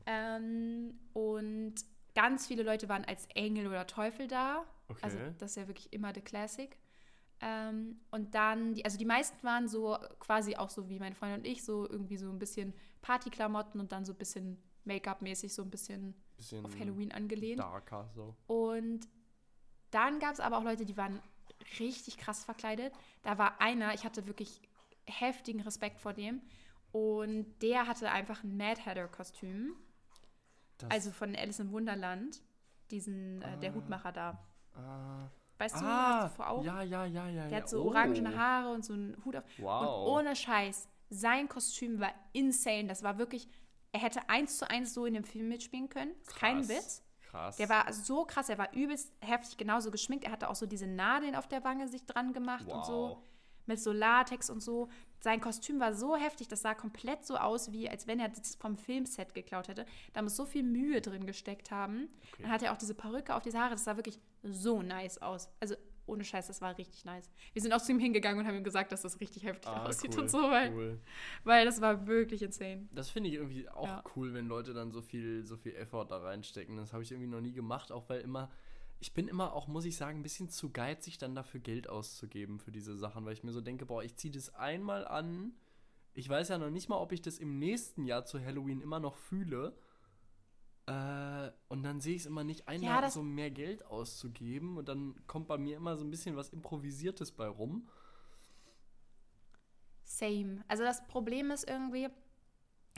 [0.05, 1.75] Ähm, und
[2.15, 4.63] ganz viele Leute waren als Engel oder Teufel da.
[4.87, 4.99] Okay.
[5.01, 6.77] Also das ist ja wirklich immer the Classic.
[7.41, 11.37] Ähm, und dann, die, also die meisten waren so quasi auch so wie mein Freund
[11.39, 15.61] und ich, so irgendwie so ein bisschen Partyklamotten und dann so ein bisschen Make-up-mäßig, so
[15.63, 17.59] ein bisschen Bisschen auf Halloween angelehnt.
[17.59, 18.35] darker so.
[18.47, 19.07] Und
[19.91, 21.21] dann gab es aber auch Leute, die waren
[21.79, 22.93] richtig krass verkleidet.
[23.21, 24.61] Da war einer, ich hatte wirklich
[25.05, 26.41] heftigen Respekt vor dem.
[26.91, 29.75] Und der hatte einfach ein Mad Hatter-Kostüm.
[30.89, 32.41] Also von Alice im Wunderland.
[32.91, 33.75] Diesen, äh, der Ah.
[33.75, 34.39] Hutmacher da.
[34.75, 36.65] ah, Weißt du, ah, hast du vor Augen?
[36.65, 37.47] ja, ja, ja, ja.
[37.47, 37.87] Der hat so oh.
[37.87, 39.43] orangene Haare und so einen Hut auf.
[39.57, 40.07] Und Wow.
[40.09, 42.87] ohne Scheiß, sein Kostüm war insane.
[42.87, 43.47] Das war wirklich,
[43.93, 46.11] er hätte eins zu eins so in dem Film mitspielen können.
[46.21, 46.69] Ist kein Krass.
[46.69, 47.03] Witz.
[47.29, 47.57] Krass.
[47.57, 50.25] Der war so krass, er war übelst heftig genauso geschminkt.
[50.25, 52.91] Er hatte auch so diese Nadeln auf der Wange sich dran gemacht und so.
[52.91, 53.17] Wow.
[53.65, 54.89] Mit so Latex und so.
[55.21, 58.55] Sein Kostüm war so heftig, das sah komplett so aus, wie als wenn er das
[58.55, 59.85] vom Filmset geklaut hätte.
[60.11, 62.09] Da muss so viel Mühe drin gesteckt haben.
[62.33, 62.43] Okay.
[62.43, 63.71] Dann hatte er auch diese Perücke auf diese Haare.
[63.71, 65.49] Das sah wirklich so nice aus.
[65.61, 65.75] Also
[66.05, 67.31] ohne Scheiß, das war richtig nice.
[67.53, 69.85] Wir sind auch zu ihm hingegangen und haben ihm gesagt, dass das richtig heftig Ah,
[69.85, 70.99] aussieht cool, und so, weil, cool.
[71.43, 72.87] weil das war wirklich insane.
[72.91, 74.03] Das finde ich irgendwie auch Ja.
[74.15, 76.75] cool, wenn Leute dann so viel, so viel Effort da reinstecken.
[76.77, 78.51] Das habe ich irgendwie noch nie gemacht, auch weil immer,
[78.99, 82.59] ich bin immer auch, muss ich sagen, ein bisschen zu geizig, dann dafür Geld auszugeben
[82.59, 85.53] für diese Sachen, weil ich mir so denke, boah, ich ziehe das einmal an.
[86.13, 88.99] Ich weiß ja noch nicht mal, ob ich das im nächsten Jahr zu Halloween immer
[88.99, 89.75] noch fühle.
[90.85, 94.77] Äh, und dann sehe ich es immer nicht ein, Ja, so mehr Geld auszugeben.
[94.77, 97.87] Und dann kommt bei mir immer so ein bisschen was Improvisiertes bei rum.
[100.03, 100.63] Same.
[100.67, 102.07] Also das Problem ist irgendwie,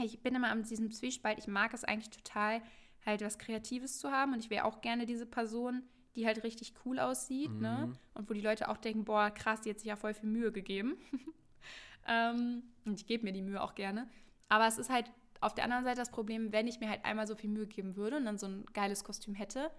[0.04, 2.62] ich bin immer an diesem Zwiespalt, ich mag es eigentlich total,
[3.06, 5.84] halt was Kreatives zu haben und ich wäre auch gerne diese Person,
[6.16, 7.88] die halt richtig cool aussieht, ne?
[7.88, 7.98] Mhm.
[8.14, 10.52] Und wo die Leute auch denken, boah, krass, die hat sich ja voll viel Mühe
[10.52, 10.98] gegeben.
[12.08, 14.10] ähm, und ich gebe mir die Mühe auch gerne.
[14.48, 15.12] Aber es ist halt
[15.42, 17.96] auf der anderen Seite das Problem, wenn ich mir halt einmal so viel Mühe geben
[17.96, 19.72] würde und dann so ein geiles Kostüm hätte,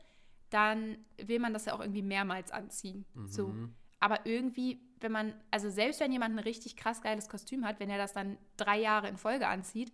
[0.50, 3.04] dann will man das ja auch irgendwie mehrmals anziehen.
[3.26, 3.48] So.
[3.48, 3.74] Mhm.
[3.98, 7.90] Aber irgendwie, wenn man, also selbst wenn jemand ein richtig krass geiles Kostüm hat, wenn
[7.90, 9.92] er das dann drei Jahre in Folge anzieht,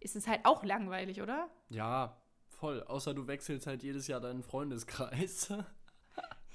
[0.00, 1.48] ist es halt auch langweilig, oder?
[1.70, 2.82] Ja, voll.
[2.82, 5.52] Außer du wechselst halt jedes Jahr deinen Freundeskreis.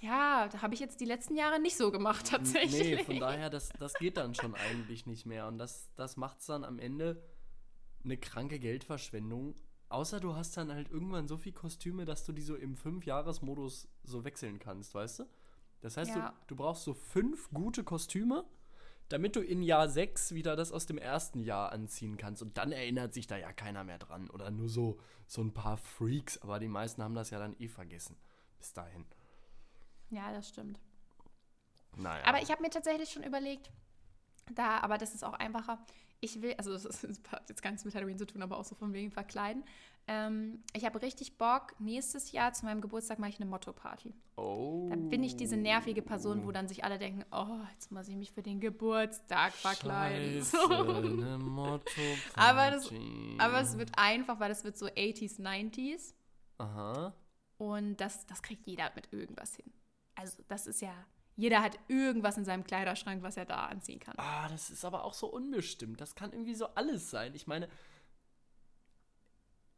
[0.02, 2.98] Ja, da habe ich jetzt die letzten Jahre nicht so gemacht, tatsächlich.
[3.00, 5.46] Nee, von daher, das, das geht dann schon eigentlich nicht mehr.
[5.48, 7.22] Und das, das macht es dann am Ende
[8.04, 9.56] eine kranke Geldverschwendung,
[9.90, 13.88] außer du hast dann halt irgendwann so viel Kostüme, dass du die so im Fünf-Jahres-Modus
[14.04, 15.24] so wechseln kannst, weißt du?
[15.82, 16.30] Das heißt, Ja.
[16.48, 18.46] du, du brauchst so fünf gute Kostüme,
[19.08, 22.42] damit du in Jahr sechs wieder das aus dem ersten Jahr anziehen kannst.
[22.42, 24.30] Und dann erinnert sich da ja keiner mehr dran.
[24.30, 26.38] Oder nur so, so ein paar Freaks.
[26.44, 28.16] Aber die meisten haben das ja dann eh vergessen.
[28.60, 29.06] Bis dahin.
[30.10, 30.80] Ja, das stimmt.
[31.96, 32.24] Naja.
[32.26, 33.72] Aber ich habe mir tatsächlich schon überlegt,
[34.54, 35.80] da, aber das ist auch einfacher.
[36.22, 36.86] Ich will, also das,
[37.32, 39.64] hat jetzt gar nichts mit Halloween zu tun, aber auch so von wegen verkleiden.
[40.08, 44.14] Ähm, ich habe richtig Bock, nächstes Jahr zu meinem Geburtstag mache ich eine Motto-Party.
[44.38, 44.88] oh.
[44.90, 48.16] Da bin ich diese nervige Person, wo dann sich alle denken, oh, jetzt muss ich
[48.16, 50.40] mich für den Geburtstag verkleiden.
[50.44, 50.74] Scheiße, So.
[50.96, 52.02] eine Motto
[52.36, 52.92] Aber das-
[53.38, 56.14] Aber es wird einfach, weil das wird so 80s, 90s.
[56.58, 57.14] Aha.
[57.58, 59.72] Und das, das kriegt jeder mit irgendwas hin.
[60.16, 60.94] Also das ist ja,
[61.40, 64.14] jeder hat irgendwas in seinem Kleiderschrank, was er da anziehen kann.
[64.18, 66.02] Ah, das ist aber auch so unbestimmt.
[66.02, 67.34] Das kann irgendwie so alles sein.
[67.34, 67.70] Ich meine,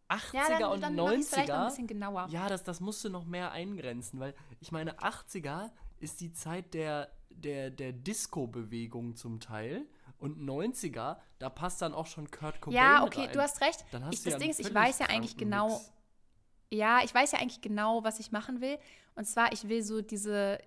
[0.10, 1.70] 80er Ja, dann, und dann mache ich es vielleicht noch ein 90er.
[1.70, 2.28] bisschen genauer.
[2.32, 6.74] Ja, das, das musst du noch mehr eingrenzen, weil ich meine, 80er ist die Zeit
[6.74, 9.86] der, der, der Disco-Bewegung zum Teil.
[10.18, 13.86] Und 90er, da passt dann auch schon Kurt Cobain Ja, okay, du hast recht.
[13.92, 15.94] Dann hast Ich, du das ja Ding ist, ich weiß ja eigentlich genau, Mix.
[16.72, 18.78] ja, ich weiß ja eigentlich genau, was ich machen will.
[19.16, 20.60] Und zwar, ich will so diese,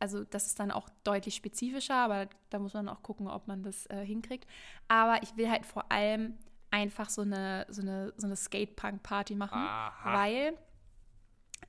[0.00, 3.62] also das ist dann auch deutlich spezifischer, aber da muss man auch gucken, ob man
[3.62, 4.46] das äh, hinkriegt.
[4.88, 6.36] Aber ich will halt vor allem
[6.72, 10.14] einfach so eine, so eine, so eine Skate-Punk-Party machen, Aha.
[10.14, 10.56] weil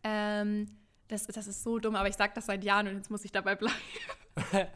[0.04, 0.68] ähm,
[1.08, 3.32] das, das ist so dumm, aber ich sage das seit Jahren und jetzt muss ich
[3.32, 3.76] dabei bleiben.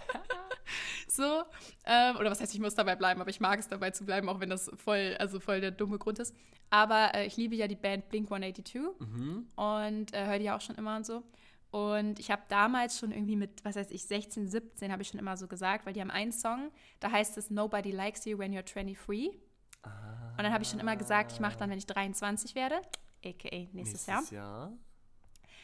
[1.07, 1.43] so,
[1.85, 4.27] ähm, oder was heißt, ich muss dabei bleiben, aber ich mag es dabei zu bleiben,
[4.29, 6.35] auch wenn das voll, also voll der dumme Grund ist.
[6.69, 9.47] Aber äh, ich liebe ja die Band Blink 182 Mhm.
[9.55, 11.23] und äh, höre die auch schon immer und so.
[11.75, 15.19] Und ich habe damals schon irgendwie mit, was weiß ich, 16, 17 habe ich schon
[15.19, 16.71] immer so gesagt, weil die haben einen Song,
[17.01, 19.27] da heißt es Nobody likes you when you're 23.
[19.27, 19.35] Und
[20.37, 22.75] dann habe ich schon immer gesagt, ich mache dann, wenn ich 23 werde,
[23.25, 24.71] aka nächstes, Jahr, Jahr.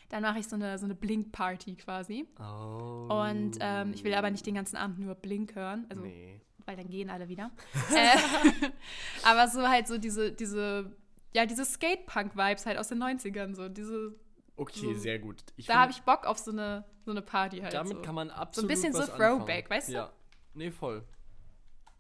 [0.09, 2.27] dann mache ich so eine, so eine Blink-Party quasi.
[2.37, 3.07] Oh.
[3.09, 6.41] Und ähm, ich will aber nicht den ganzen Abend nur Blink hören, also nee.
[6.65, 7.51] weil dann gehen alle wieder.
[7.95, 8.69] äh,
[9.23, 10.91] aber so halt so diese, diese,
[11.33, 14.13] ja, diese Skate-Punk-Vibes halt aus den 90ern, so diese,
[14.61, 15.43] Okay, so- sehr gut.
[15.55, 17.73] Ich da habe ich Bock auf so eine, so eine Party halt.
[17.73, 18.01] Damit so.
[18.01, 19.69] kann man absolut bisschen so Throwback, anfangen.
[19.69, 19.93] weißt du?
[19.93, 20.11] Ja,
[20.53, 21.03] nee, voll.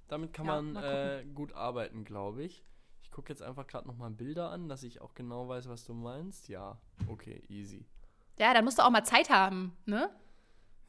[0.07, 2.63] Damit kann Ja, man äh, gut arbeiten, glaube ich.
[3.01, 5.93] Ich gucke jetzt einfach gerade nochmal Bilder an, dass ich auch genau weiß, was du
[5.93, 6.49] meinst.
[6.49, 7.85] Ja, okay, easy.
[8.39, 10.09] Ja, dann musst du auch mal Zeit haben, ne?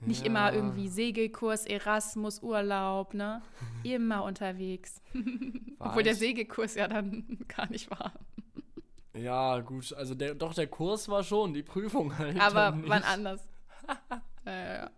[0.01, 0.27] Nicht Ja.
[0.27, 3.41] immer irgendwie Segelkurs, Erasmus, Urlaub, ne?
[3.85, 5.01] Immer unterwegs.
[5.79, 8.13] Obwohl der Segelkurs ja dann gar nicht war.
[9.15, 12.41] Ja, gut, also der, doch, der Kurs war schon, die Prüfung halt.
[12.41, 13.09] Aber dann wann nicht.
[13.09, 13.49] anders.
[14.47, 14.91] ja, ja, ja.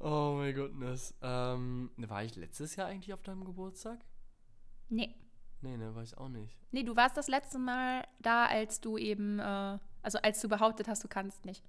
[0.00, 1.14] Oh mein Goodness.
[1.22, 4.00] Ähm, war ich letztes Jahr eigentlich auf deinem Geburtstag?
[4.88, 5.14] Nee.
[5.60, 6.56] Nee, ne, war ich auch nicht.
[6.70, 10.88] Nee, du warst das letzte Mal da, als du eben, äh, also als du behauptet
[10.88, 11.64] hast, du kannst nicht.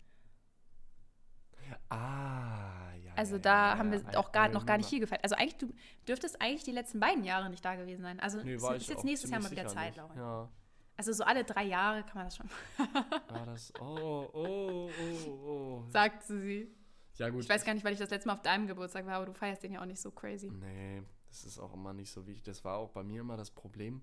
[1.89, 3.14] Ah, ja.
[3.16, 5.24] Also ja, da ja, haben ja, wir auch gar, noch gar nicht hier gefeiert.
[5.24, 5.74] Also eigentlich, du
[6.07, 8.20] dürftest eigentlich die letzten beiden Jahre nicht da gewesen sein.
[8.20, 9.97] Also Nee, ist ich jetzt nächstes Jahr mal wieder Zeit, nicht.
[9.97, 10.16] Laura.
[10.16, 10.49] Ja.
[11.00, 12.50] Also so alle drei Jahre kann man das schon.
[13.30, 13.72] War das.
[13.80, 15.84] Oh, oh, oh, oh.
[15.88, 16.76] Sagte sie.
[17.16, 17.41] Ja, gut.
[17.41, 19.34] Ich weiß gar nicht, weil ich das letzte Mal auf deinem Geburtstag war, aber du
[19.34, 20.52] feierst den ja auch nicht so crazy.
[20.52, 22.43] Nee, das ist auch immer nicht so wichtig.
[22.43, 24.02] Das war auch bei mir immer das Problem.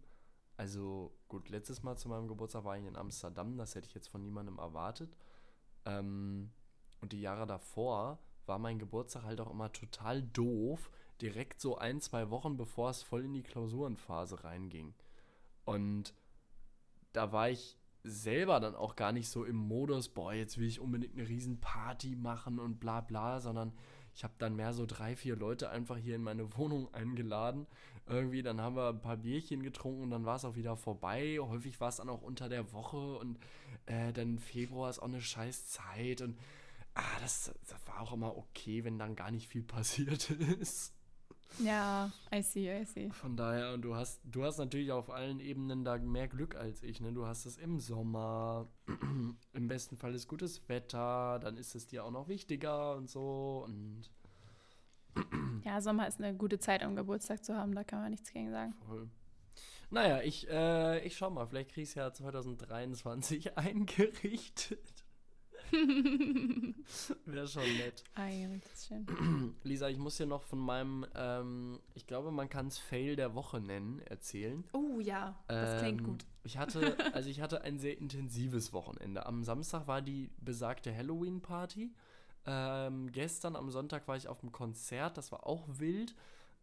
[0.56, 3.58] Also, gut, letztes Mal zu meinem Geburtstag war ich in Amsterdam.
[3.58, 5.18] Das hätte ich jetzt von niemandem erwartet.
[5.84, 6.50] Ähm,
[7.02, 10.90] und die Jahre davor war mein Geburtstag halt auch immer total doof.
[11.20, 14.94] Direkt so ein, zwei Wochen bevor es voll in die Klausurenphase reinging.
[15.66, 16.14] Und
[17.16, 20.80] da war ich selber dann auch gar nicht so im Modus, boah, jetzt will ich
[20.80, 23.72] unbedingt eine riesen Party machen und bla bla, sondern
[24.14, 27.66] ich habe dann mehr so drei, vier Leute einfach hier in meine Wohnung eingeladen.
[28.06, 31.38] Irgendwie, dann haben wir ein paar Bierchen getrunken und dann war es auch wieder vorbei.
[31.40, 33.38] Häufig war es dann auch unter der Woche und
[33.86, 36.38] äh, dann Februar ist auch eine scheiß Zeit und
[36.94, 40.95] ah, das, das war auch immer okay, wenn dann gar nicht viel passiert ist.
[41.58, 43.10] Ja, I see, I see.
[43.10, 46.82] Von daher, und du hast, du hast natürlich auf allen Ebenen da mehr Glück als
[46.82, 47.12] ich, ne?
[47.12, 48.68] Du hast es im Sommer,
[49.54, 53.62] im besten Fall ist gutes Wetter, dann ist es dir auch noch wichtiger und so
[53.64, 54.10] und
[55.64, 58.50] Ja, Sommer ist eine gute Zeit, um Geburtstag zu haben, da kann man nichts gegen
[58.50, 58.74] sagen.
[58.86, 59.08] voll.
[59.88, 64.95] Naja, ich, äh, ich schau mal, vielleicht krieg ich es ja 2023 eingerichtet.
[67.26, 68.04] Wäre schon nett.
[68.14, 69.54] Eingerichtet ist schön.
[69.62, 73.34] Lisa, ich muss dir noch von meinem, ähm, ich glaube, man kann es Fail der
[73.34, 74.64] Woche nennen, erzählen.
[74.72, 76.24] Oh ja, das klingt Ähm, gut.
[76.44, 79.26] Ich hatte, also ich hatte ein sehr intensives Wochenende.
[79.26, 81.92] Am Samstag war die besagte Halloween-Party.
[82.46, 86.14] Ähm, gestern am Sonntag war ich auf dem Konzert, das war auch wild.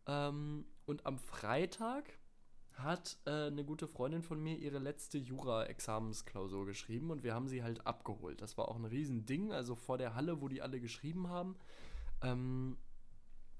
[0.07, 2.17] Ähm, und am Freitag
[2.75, 7.63] hat äh, eine gute Freundin von mir ihre letzte Jura-Examensklausur geschrieben und wir haben sie
[7.63, 8.41] halt abgeholt.
[8.41, 11.55] Das war auch ein Riesending, also vor der Halle, wo die alle geschrieben haben.
[12.21, 12.77] Ähm,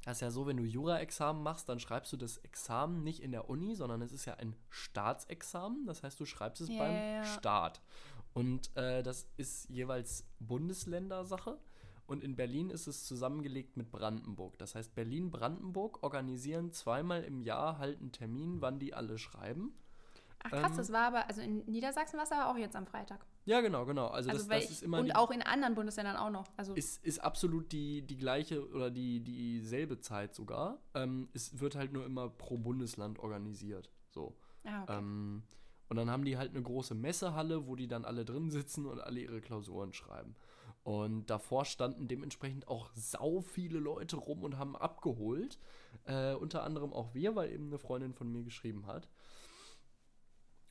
[0.03, 3.32] das ist ja so, wenn du Jura-Examen machst, dann schreibst du das Examen nicht in
[3.32, 5.86] der Uni, sondern es ist ja ein Staatsexamen.
[5.86, 7.26] Das heißt, du schreibst es Ja, beim.
[7.26, 7.82] Staat.
[8.34, 11.57] Und äh, das ist jeweils Bundesländersache.
[12.14, 14.55] Und in Berlin ist es zusammengelegt mit Brandenburg.
[14.59, 19.74] Das heißt, Berlin-Brandenburg organisieren zweimal im Jahr halt einen Termin, wann die alle schreiben.
[20.43, 22.86] Ach krass, Ähm, das war aber, also in Niedersachsen war es aber auch jetzt am
[22.86, 23.26] Freitag.
[23.45, 24.09] Ja, genau, genau.
[24.09, 26.45] Also, Also das, das ich, ist immer und die, auch in anderen Bundesländern auch noch.
[26.55, 30.78] Also ist, ist absolut die, die gleiche oder die dieselbe Zeit sogar.
[30.93, 33.89] Ähm, es wird halt nur immer pro Bundesland organisiert.
[34.11, 34.38] So.
[34.66, 34.97] ah, okay.
[34.99, 35.41] Ähm,
[35.89, 38.99] und dann haben die halt eine große Messehalle, wo die dann alle drin sitzen und
[38.99, 40.36] alle ihre Klausuren schreiben.
[40.84, 45.57] Und davor standen dementsprechend auch sau viele Leute rum und haben abgeholt.
[46.05, 49.07] Äh, unter anderem auch wir, weil eben eine Freundin von mir geschrieben hat.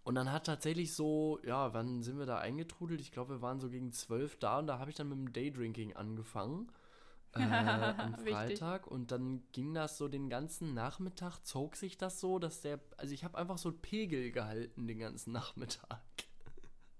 [0.04, 3.00] Und dann hat tatsächlich so, ja, wann sind wir da eingetrudelt?
[3.00, 5.32] Ich glaube, wir waren so gegen zwölf da und da habe ich dann mit dem
[5.32, 6.70] Daydrinking angefangen.
[7.34, 8.14] Äh, am.
[8.16, 12.78] Freitag und dann ging das so den ganzen Nachmittag, zog sich das so, dass der,
[12.98, 16.02] also ich habe einfach so Pegel gehalten den ganzen Nachmittag.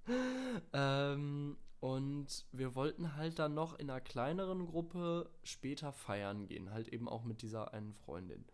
[0.73, 6.87] ähm, und wir wollten halt dann noch in einer kleineren Gruppe später feiern gehen, halt
[6.87, 8.45] eben auch mit dieser einen Freundin.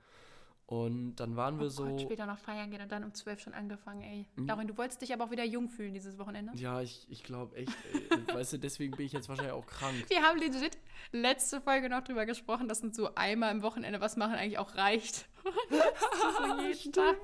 [0.69, 1.85] Und dann waren wir oh so.
[1.87, 4.27] Gott, später noch feiern gehen und dann um 12 schon angefangen, ey.
[4.37, 4.49] Mhm.
[4.49, 6.53] Laurin, du wolltest dich aber auch wieder jung fühlen dieses Wochenende.
[6.57, 9.95] Ja, ich, ich glaube echt, ey, weißt du, deswegen bin ich jetzt wahrscheinlich auch krank.
[10.09, 10.77] Wir haben legit
[11.11, 14.77] letzte Folge noch drüber gesprochen, dass uns so einmal im Wochenende was machen eigentlich auch
[14.77, 15.27] reicht.
[15.71, 17.17] so jeden Tag.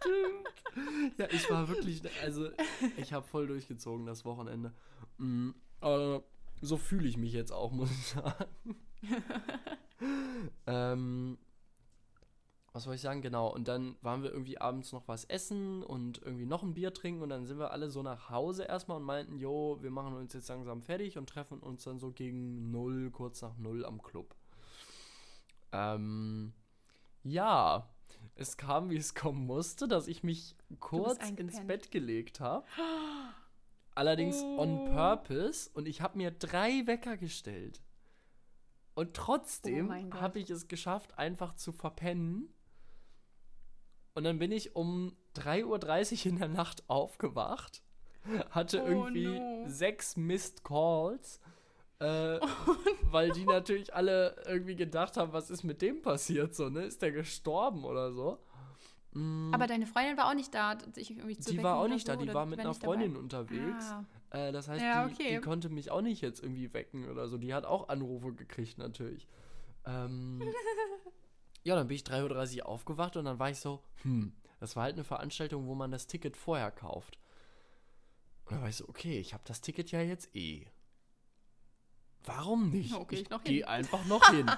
[0.00, 1.16] Stimmt.
[1.16, 2.48] Ja, ich war wirklich, also
[2.96, 4.72] ich habe voll durchgezogen das Wochenende.
[5.18, 6.24] Mm, aber
[6.60, 8.46] so fühle ich mich jetzt auch, muss ich sagen.
[10.66, 11.38] ähm,
[12.72, 13.20] was soll ich sagen?
[13.20, 13.52] Genau.
[13.52, 17.22] Und dann waren wir irgendwie abends noch was essen und irgendwie noch ein Bier trinken
[17.22, 20.32] und dann sind wir alle so nach Hause erstmal und meinten, jo, wir machen uns
[20.34, 24.36] jetzt langsam fertig und treffen uns dann so gegen null, kurz nach null am Club.
[25.72, 26.52] Ähm,
[27.22, 27.88] ja,
[28.34, 31.60] es kam, wie es kommen musste, dass ich mich kurz ins.
[31.66, 32.66] Bett gelegt habe.
[33.94, 34.84] Allerdings on Oh.
[34.92, 37.82] purpose und ich habe mir drei Wecker gestellt.
[38.94, 40.20] Und Oh trotzdem Gott.
[40.20, 42.52] habe ich es geschafft, einfach zu verpennen.
[44.14, 47.82] Und dann bin ich um 3.30 Uhr in der Nacht aufgewacht,
[48.50, 49.64] hatte Oh irgendwie no.
[49.68, 51.40] sechs Missed Calls,
[52.00, 52.38] äh,
[53.10, 56.84] weil die natürlich alle irgendwie gedacht haben, was ist mit dem passiert, so, ne?
[56.84, 58.38] Ist der gestorben oder so?
[59.12, 62.06] Mm, Aber deine Freundin war auch nicht da, dich irgendwie zu die war auch nicht
[62.06, 62.94] so, da, die war mit einer nicht dabei?
[62.94, 63.90] Freundin unterwegs.
[63.92, 64.04] Ah.
[64.30, 65.34] Äh, das heißt, Ja, die, okay.
[65.36, 67.36] die konnte mich auch nicht jetzt irgendwie wecken oder so.
[67.38, 69.26] Die hat auch Anrufe gekriegt natürlich.
[69.86, 70.40] Ähm,
[71.62, 74.84] ja, dann bin ich 3.30 Uhr aufgewacht und dann war ich so, hm, das war
[74.84, 77.18] halt eine Veranstaltung, wo man das Ticket vorher kauft.
[78.44, 80.66] Und dann war ich so, okay, ich habe das Ticket ja jetzt eh.
[82.24, 82.94] Warum nicht?
[83.08, 84.46] Geh ich noch gehe einfach noch hin.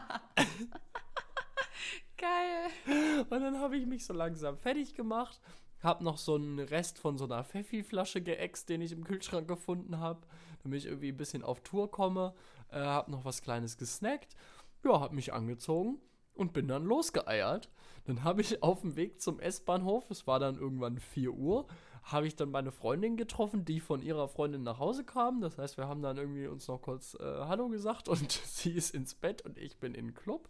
[2.17, 3.25] Geil.
[3.31, 5.41] Und dann habe ich mich so langsam fertig gemacht,
[5.81, 9.99] habe noch so einen Rest von so einer Pfeffi-Flasche geäxt, den ich im Kühlschrank gefunden
[9.99, 10.27] habe,
[10.63, 12.35] damit ich irgendwie ein bisschen auf Tour komme.
[12.71, 14.37] Äh, habe noch was Kleines gesnackt.
[14.85, 16.01] Ja, habe mich angezogen
[16.35, 17.71] und bin dann losgeeiert.
[18.05, 21.67] Dann habe ich auf dem Weg zum S-Bahnhof, es war dann irgendwann 4 Uhr,
[22.03, 25.41] habe ich dann meine Freundin getroffen, die von ihrer Freundin nach Hause kam.
[25.41, 28.95] Das heißt, wir haben dann irgendwie uns noch kurz äh, Hallo gesagt und sie ist
[28.95, 30.49] ins Bett und ich bin in den Club.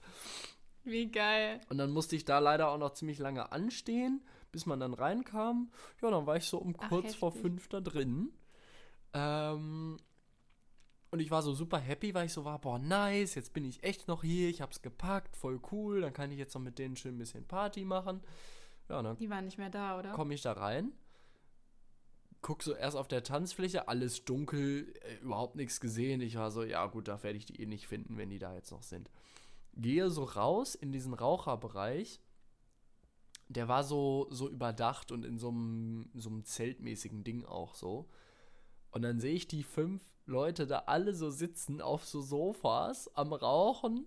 [0.85, 1.61] Wie geil.
[1.69, 5.71] Und dann musste ich da leider auch noch ziemlich lange anstehen, bis man dann reinkam.
[6.01, 7.43] Ja, dann war ich so um Ach, kurz vor heftig.
[7.43, 8.33] fünf da drin.
[9.13, 9.99] Ähm,
[11.13, 13.83] und ich war so super happy, weil ich so war, boah, nice, jetzt bin ich
[13.83, 16.97] echt noch hier, ich hab's gepackt, voll cool, dann kann ich jetzt noch mit denen
[16.97, 18.23] schön ein bisschen Party machen.
[18.89, 20.13] Ja, dann Die waren nicht mehr da, oder?
[20.13, 20.91] komme ich da rein,
[22.41, 26.23] guck so erst auf der Tanzfläche, alles dunkel, äh, überhaupt nichts gesehen.
[26.23, 28.55] Ich war so, ja gut, da werde ich die eh nicht finden, wenn die da
[28.55, 29.11] jetzt noch sind.
[29.75, 32.21] Gehe so raus in diesen Raucherbereich.
[33.49, 38.09] Der war so, so überdacht und in so einem, so einem zeltmäßigen Ding auch so.
[38.93, 43.33] Und dann sehe ich die fünf Leute da alle so sitzen auf so Sofas am
[43.33, 44.07] Rauchen.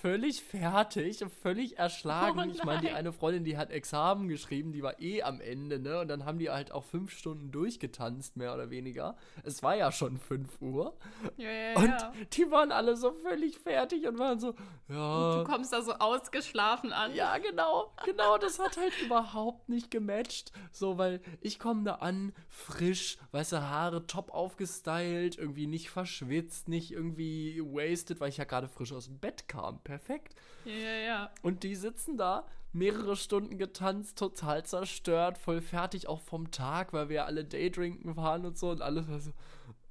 [0.00, 2.38] Völlig fertig und völlig erschlagen.
[2.38, 5.78] Oh ich meine, die eine Freundin, die hat Examen geschrieben, die war eh am Ende,
[5.78, 6.00] ne?
[6.00, 9.16] Und dann haben die halt auch fünf Stunden durchgetanzt, mehr oder weniger.
[9.44, 10.96] Es war ja schon 5 Uhr.
[11.36, 12.12] Ja, ja, Und ja.
[12.32, 14.54] die waren alle so völlig fertig und waren so,
[14.88, 15.38] ja.
[15.38, 17.14] Du kommst da so ausgeschlafen an.
[17.14, 20.52] Ja, genau, genau, das hat halt überhaupt nicht gematcht.
[20.72, 26.92] So, weil ich komme da an, frisch, weiße Haare top aufgestylt, irgendwie nicht verschwitzt, nicht
[26.92, 29.80] irgendwie wasted, weil ich ja gerade frisch aus dem Bett kam.
[29.86, 30.34] Perfekt.
[30.64, 31.30] Ja, ja, ja.
[31.42, 37.08] Und die sitzen da, mehrere Stunden getanzt, total zerstört, voll fertig auch vom Tag, weil
[37.08, 39.30] wir alle Daydrinken waren und so und alles war so,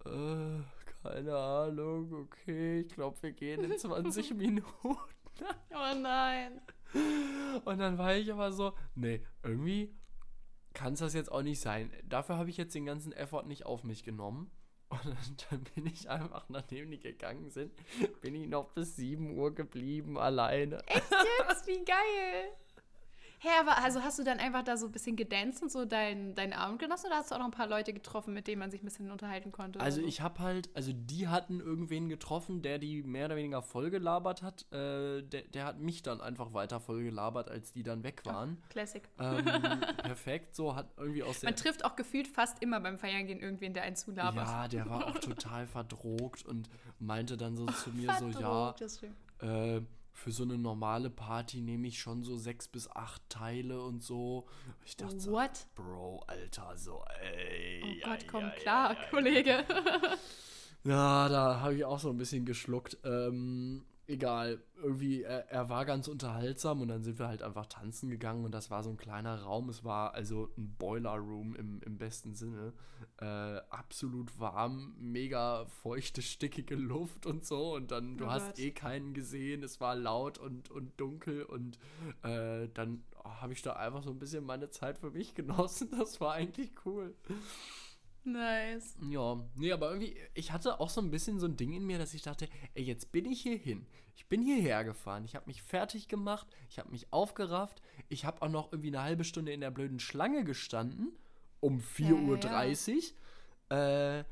[0.06, 0.62] äh,
[1.02, 4.68] keine Ahnung, okay, ich glaube, wir gehen in 20 Minuten.
[4.84, 6.62] Oh nein.
[7.64, 9.94] Und dann war ich aber so, nee, irgendwie
[10.74, 11.92] kann es das jetzt auch nicht sein.
[12.04, 14.52] Dafür habe ich jetzt den ganzen Effort nicht auf mich genommen.
[15.04, 17.72] Und dann bin ich einfach, nachdem die gegangen sind,
[18.22, 20.84] bin ich noch bis 7 Uhr geblieben, alleine.
[20.88, 21.68] Echt jetzt?
[21.68, 22.52] Wie geil.
[23.46, 26.34] Hä, aber also hast du dann einfach da so ein bisschen gedanced und so deinen
[26.34, 28.72] dein Abend genossen oder hast du auch noch ein paar Leute getroffen, mit denen man
[28.72, 29.80] sich ein bisschen unterhalten konnte?
[29.80, 30.08] Also so?
[30.08, 34.42] ich habe halt, also die hatten irgendwen getroffen, der die mehr oder weniger voll gelabert
[34.42, 34.66] hat.
[34.74, 38.58] Äh, der, der hat mich dann einfach weiter voll gelabert, als die dann weg waren.
[38.70, 39.04] Classic.
[39.20, 39.46] Ähm,
[40.04, 41.52] perfekt, so hat irgendwie aus der...
[41.52, 44.48] Man trifft auch gefühlt fast immer beim Feiern gehen irgendwen, der einen zulabert.
[44.48, 46.68] Ja, der war auch total verdrogt und
[46.98, 49.04] meinte dann so zu mir so, ja, das
[49.42, 49.82] äh,
[50.16, 54.48] für so eine normale Party nehme ich schon so sechs bis acht Teile und so.
[54.86, 55.68] Ich dachte so, What?
[55.76, 57.84] Bro, Alter, so, ey.
[57.84, 59.10] Oh ja, Gott, komm ja, klar, ja.
[59.10, 59.66] Kollege.
[60.86, 62.98] Ja, da habe ich auch so ein bisschen geschluckt.
[63.04, 68.10] Ähm, egal, irgendwie, er, er war ganz unterhaltsam und dann sind wir halt einfach tanzen
[68.10, 69.70] gegangen und das war so ein kleiner Raum.
[69.70, 72.74] Es war also ein Boiler Room im, im besten Sinne.
[73.20, 73.26] Äh,
[73.70, 77.76] absolut warm, mega feuchte, stickige Luft und so.
[77.76, 78.60] Und dann, du Oh hast Gott.
[78.60, 79.64] eh keinen gesehen.
[79.64, 81.78] Es war laut und, und dunkel und
[82.24, 85.90] äh, dann habe ich da einfach so ein bisschen meine Zeit für mich genossen.
[85.92, 87.16] Das war eigentlich cool.
[88.26, 88.96] Nice.
[89.10, 91.98] Ja, nee, aber irgendwie, ich hatte auch so ein bisschen so ein Ding in mir,
[91.98, 93.86] dass ich dachte, ey, jetzt bin ich hier hin.
[94.16, 95.26] Ich bin hierher gefahren.
[95.26, 96.48] Ich habe mich fertig gemacht.
[96.70, 97.82] Ich habe mich aufgerafft.
[98.08, 101.12] Ich habe auch noch irgendwie eine halbe Stunde in der blöden Schlange gestanden.
[101.60, 103.14] Um 4.30
[103.70, 103.78] Uhr.
[103.78, 104.24] Äh,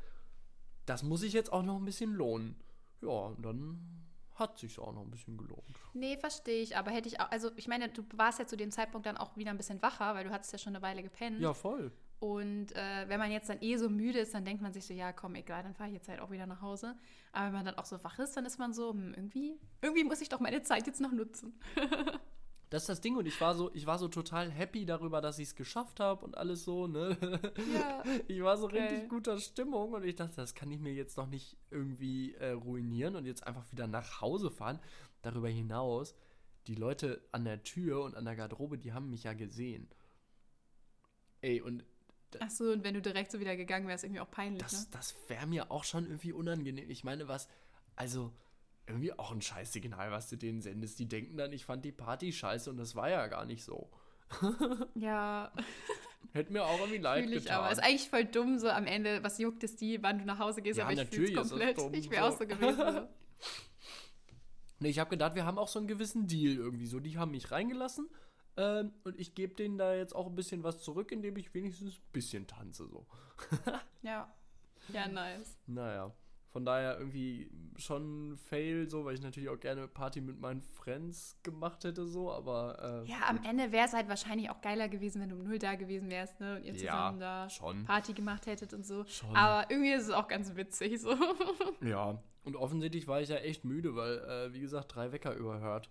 [0.86, 2.56] das muss ich jetzt auch noch ein bisschen lohnen.
[3.02, 3.94] Ja, und dann
[4.34, 5.78] hat sich auch noch ein bisschen gelohnt.
[5.92, 6.76] Nee, verstehe ich.
[6.76, 9.36] Aber hätte ich auch, also ich meine, du warst ja zu dem Zeitpunkt dann auch
[9.36, 11.40] wieder ein bisschen wacher, weil du hattest ja schon eine Weile gepennt.
[11.40, 11.92] Ja, voll.
[12.24, 14.94] Und äh, wenn man jetzt dann eh so müde ist, dann denkt man sich so,
[14.94, 16.96] ja, komm, egal, dann fahre ich jetzt halt auch wieder nach Hause.
[17.32, 20.04] Aber wenn man dann auch so wach ist, dann ist man so, hm, irgendwie, irgendwie
[20.04, 21.60] muss ich doch meine Zeit jetzt noch nutzen.
[22.70, 25.38] Das ist das Ding und ich war so, ich war so total happy darüber, dass
[25.38, 27.16] ich es geschafft habe und alles so, ne?
[27.72, 28.02] Ja.
[28.26, 28.88] Ich war so Geil.
[28.88, 32.50] richtig guter Stimmung und ich dachte, das kann ich mir jetzt noch nicht irgendwie äh,
[32.50, 34.80] ruinieren und jetzt einfach wieder nach Hause fahren.
[35.22, 36.16] Darüber hinaus,
[36.66, 39.86] die Leute an der Tür und an der Garderobe, die haben mich ja gesehen.
[41.42, 41.84] Ey, und
[42.40, 44.86] Ach so, und wenn du direkt so wieder gegangen wärst, irgendwie auch peinlich, das, ne?
[44.92, 46.90] das wäre mir auch schon irgendwie unangenehm.
[46.90, 47.48] Ich meine, was,
[47.96, 48.32] also
[48.86, 50.98] irgendwie auch ein Scheißsignal, was du denen sendest.
[50.98, 53.90] Die denken dann, ich fand die Party scheiße und das war ja gar nicht so.
[54.94, 55.52] Ja,
[56.32, 57.60] Hätte mir auch irgendwie leid fühle ich getan.
[57.60, 57.70] aber.
[57.70, 60.62] Ist eigentlich voll dumm, so am Ende, was juckt es die, wann du nach Hause
[60.62, 61.78] gehst, Ja, aber ich das komplett.
[61.78, 62.34] dumm, ich wäre so.
[62.34, 62.76] auch so gewesen.
[62.92, 63.08] So.
[64.80, 66.98] Nee, ich habe gedacht, wir haben auch so einen gewissen Deal irgendwie so.
[67.00, 68.08] Die haben mich reingelassen
[68.56, 71.94] ähm, und ich gebe denen da jetzt auch ein bisschen was zurück, indem ich wenigstens
[71.96, 73.06] ein bisschen tanze so.
[74.02, 74.32] Ja.
[74.92, 75.56] Ja, nice.
[75.66, 76.12] Naja,
[76.50, 81.36] von daher irgendwie schon Fail so, weil ich natürlich auch gerne Party mit meinen Friends
[81.42, 85.20] gemacht hätte so, aber äh, Ja, am Ende wäre es halt wahrscheinlich auch geiler gewesen,
[85.22, 86.56] wenn du um null da gewesen wärst, ne?
[86.56, 87.84] Und ihr Ja, zusammen da schon.
[87.84, 89.04] Party gemacht hättet und so.
[89.06, 89.34] Schon.
[89.34, 91.16] Aber irgendwie ist es auch ganz witzig so.
[91.80, 92.22] ja.
[92.44, 95.90] Und offensichtlich war ich ja echt müde, weil, äh, wie gesagt, drei Wecker überhört.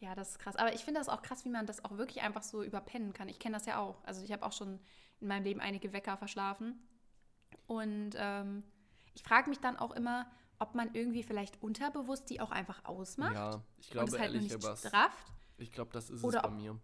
[0.00, 0.56] Ja, das ist krass.
[0.56, 3.28] Aber ich finde das auch krass, wie man das auch wirklich einfach so überpennen kann.
[3.28, 4.02] Ich kenne das ja auch.
[4.04, 4.80] Also ich habe auch schon
[5.20, 6.80] in meinem Leben einige Wecker verschlafen.
[7.66, 8.62] Und ähm,
[9.14, 10.26] ich frage mich dann auch immer,
[10.58, 13.34] ob man irgendwie vielleicht unterbewusst die auch einfach ausmacht.
[13.34, 14.80] Ja, ich und glaube es halt nur ehrlich nicht was.
[14.80, 15.32] strafft.
[15.58, 16.78] Ich glaube, das ist Oder es bei ob- mir.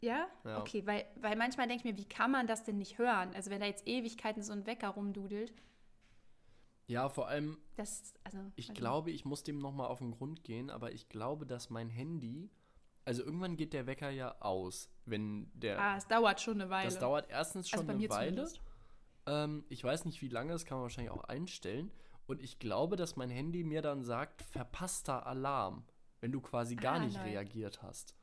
[0.00, 0.26] Ja?
[0.44, 0.60] Ja.
[0.60, 3.34] Okay, weil, weil manchmal denke ich mir, wie kann man das denn nicht hören?
[3.34, 5.52] Also wenn da jetzt Ewigkeiten so ein Wecker rumdudelt,
[6.86, 8.38] Ja, vor allem, das, also...
[8.56, 11.70] Ich weiß glaube, ich muss dem nochmal auf den Grund gehen, aber ich glaube, dass
[11.70, 12.50] mein Handy,
[13.06, 15.80] also irgendwann geht der Wecker ja aus, wenn der.
[15.80, 16.88] Ah, es dauert schon eine Weile.
[16.90, 18.48] das dauert erstens schon also bei eine mir Weile.
[19.26, 21.90] Ähm, ich weiß nicht, wie lange, das kann man wahrscheinlich auch einstellen.
[22.26, 25.84] Und ich glaube, dass mein Handy mir dann sagt, verpasster Alarm,
[26.20, 27.24] wenn du quasi gar Ah, nicht lol.
[27.24, 28.14] reagiert hast.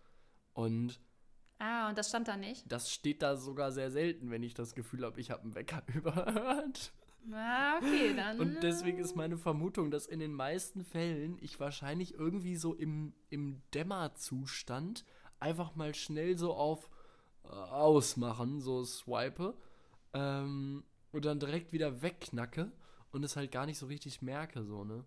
[0.53, 0.99] Und
[1.59, 2.71] Ah, und das stand da nicht?
[2.71, 5.83] das steht da sogar sehr selten, wenn ich das Gefühl habe, ich habe einen Wecker
[5.93, 6.91] überhört.
[7.31, 8.39] Ah, okay, dann...
[8.39, 13.13] Und deswegen ist meine Vermutung, dass in den meisten Fällen ich wahrscheinlich irgendwie so im,
[13.29, 15.05] im Dämmerzustand
[15.39, 16.89] einfach mal schnell so auf
[17.43, 19.55] äh, Ausmachen, so swipe
[20.13, 22.71] ähm, und dann direkt wieder wegknacke
[23.11, 25.03] und es halt gar nicht so richtig merke, so, ne?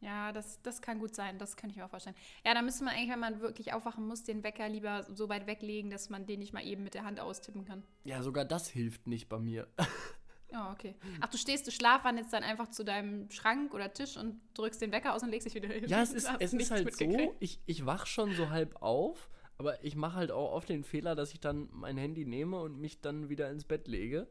[0.00, 2.16] Ja, das, das kann gut sein, das könnte ich mir auch vorstellen.
[2.44, 5.46] Ja, da müsste man eigentlich, wenn man wirklich aufwachen muss, den Wecker lieber so weit
[5.46, 7.82] weglegen, dass man den nicht mal eben mit der Hand austippen kann.
[8.04, 9.68] Ja, sogar das hilft nicht bei mir.
[10.52, 10.96] Oh, okay.
[11.20, 14.92] Ach, du stehst, du schlafwandelst dann einfach zu deinem Schrank oder Tisch und drückst den
[14.92, 15.86] Wecker aus und legst dich wieder hin.
[15.86, 19.28] Ja, es ist, es ist halt so, ich, ich wach schon so halb auf,
[19.58, 22.80] aber ich mache halt auch oft den Fehler, dass ich dann mein Handy nehme und
[22.80, 24.26] mich dann wieder ins Bett lege,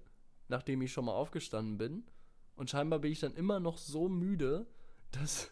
[0.48, 2.04] nachdem ich schon mal aufgestanden bin.
[2.56, 4.68] Und scheinbar bin ich dann immer noch so müde,
[5.12, 5.52] dass,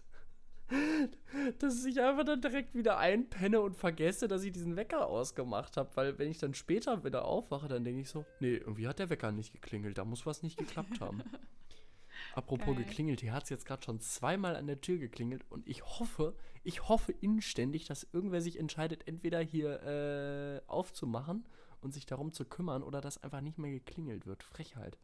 [1.60, 5.90] dass ich einfach dann direkt wieder einpenne und vergesse, dass ich diesen Wecker ausgemacht habe.
[5.96, 9.10] Weil wenn ich dann später wieder aufwache, dann denke ich so, nee, irgendwie hat der
[9.10, 11.24] Wecker nicht geklingelt, da muss was nicht geklappt haben.
[12.34, 12.86] Apropos Geil.
[12.86, 16.36] geklingelt, hier hat es jetzt gerade schon zweimal an der Tür geklingelt und ich hoffe,
[16.64, 21.46] ich hoffe inständig, dass irgendwer sich entscheidet, entweder hier äh, aufzumachen
[21.82, 24.44] und sich darum zu kümmern oder dass einfach nicht mehr geklingelt wird.
[24.44, 24.98] Frechheit.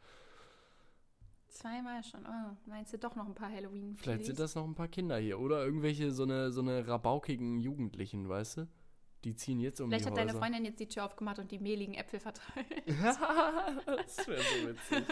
[1.54, 2.26] Zweimal schon.
[2.26, 5.18] Oh, meinst du doch noch ein paar halloween Vielleicht sind das noch ein paar Kinder
[5.18, 8.68] hier oder irgendwelche so eine, so eine rabaukigen Jugendlichen, weißt du?
[9.24, 10.34] Die ziehen jetzt um Vielleicht die hat deine.
[10.34, 12.68] Freundin jetzt die Tür aufgemacht und die mehligen Äpfel verteilt.
[12.88, 15.06] das wäre so witzig.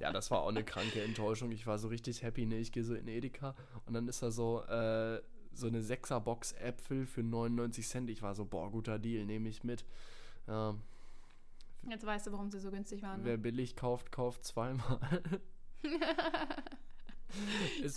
[0.00, 1.50] ja, das war auch eine kranke Enttäuschung.
[1.52, 2.58] Ich war so richtig happy, ne?
[2.58, 3.54] Ich gehe so in Edeka
[3.86, 5.22] und dann ist da so, äh,
[5.54, 8.10] so eine 6er-Box Äpfel für 99 Cent.
[8.10, 9.84] Ich war so, boah, guter Deal, nehme ich mit.
[10.46, 10.74] Ja,
[11.88, 13.24] Jetzt weißt du, warum sie so günstig waren.
[13.24, 13.38] wer Ne?
[13.38, 15.00] billig kauft, kauft zweimal.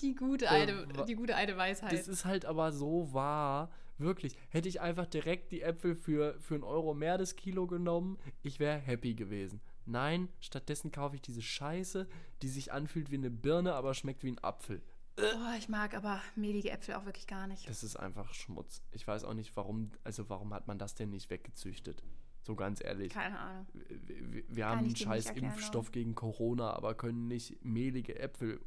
[0.01, 1.91] Die gute, äh, alte, wa- die gute alte Weisheit.
[1.91, 3.69] Das ist halt aber so wahr.
[3.97, 4.33] Wirklich.
[4.49, 8.59] Hätte ich einfach direkt die Äpfel für, für einen Euro mehr das Kilo genommen, ich
[8.59, 9.61] wäre happy gewesen.
[9.85, 12.07] Nein, stattdessen kaufe ich diese Scheiße,
[12.41, 14.81] die sich anfühlt wie eine Birne, aber schmeckt wie ein Apfel.
[15.19, 17.69] oh, ich mag aber mehlige Äpfel auch wirklich gar nicht.
[17.69, 18.81] Das ist einfach Schmutz.
[18.91, 22.03] Ich weiß auch nicht, warum, also warum hat man das denn nicht weggezüchtet?
[22.45, 23.11] So ganz ehrlich.
[23.11, 23.65] Keine Ahnung.
[23.73, 28.61] Wir, wir- haben einen scheiß Impfstoff gegen Corona, aber können nicht mehlige Äpfel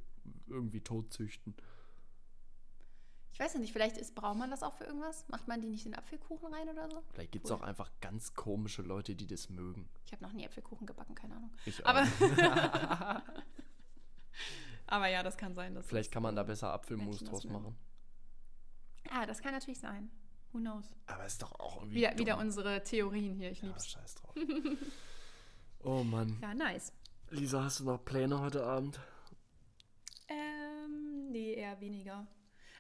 [0.49, 1.55] irgendwie tot züchten.
[3.33, 5.25] Ich weiß ja nicht, vielleicht ist, braucht man das auch für irgendwas?
[5.29, 7.05] Macht man die nicht in Apfelkuchen rein oder so?
[7.13, 7.59] Vielleicht gibt es Cool.
[7.59, 9.89] auch einfach ganz komische Leute, die das mögen.
[10.07, 11.53] Ich habe noch nie Apfelkuchen gebacken, keine Ahnung.
[11.65, 12.03] Ich Aber,
[14.89, 15.81] aber ja, das kann sein.
[15.85, 17.77] Vielleicht kann man da besser Apfelmus Menschen draus machen.
[19.11, 20.11] Ah, das kann natürlich sein.
[20.59, 20.85] Who knows?
[21.07, 21.97] Aber ist doch auch irgendwie.
[21.99, 22.19] Wieder, dumm.
[22.19, 23.89] wieder unsere Theorien hier, ich Ja, lieb's.
[23.89, 24.35] scheiß drauf.
[25.85, 26.37] oh Mann.
[26.43, 26.93] Ja, nice.
[27.31, 28.99] Lisa, hast du noch Pläne heute Abend?
[30.29, 32.27] Ähm, nee, eher weniger.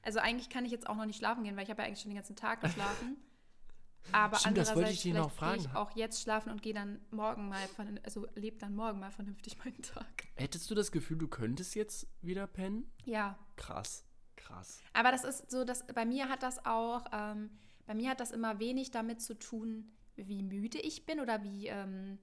[0.02, 2.00] Also eigentlich kann ich jetzt auch noch nicht schlafen gehen, weil ich habe ja eigentlich
[2.00, 3.16] schon den ganzen Tag geschlafen.
[4.12, 5.60] Aber Stimmt, das wollte ich andererseits dich noch fragen.
[5.60, 9.10] ich auch jetzt schlafen und gehe dann morgen mal von, also lebe dann morgen mal
[9.10, 10.24] vernünftig meinen Tag.
[10.34, 12.90] Hättest du das Gefühl, du könntest jetzt wieder pennen?
[13.04, 14.04] Ja, Krass.
[14.36, 14.80] Krass.
[14.94, 17.50] aber das ist so, dass bei mir hat das auch, ähm,
[17.89, 21.68] bei mir hat das immer wenig damit zu tun, wie müde ich bin oder wie,
[21.68, 22.18] ähm,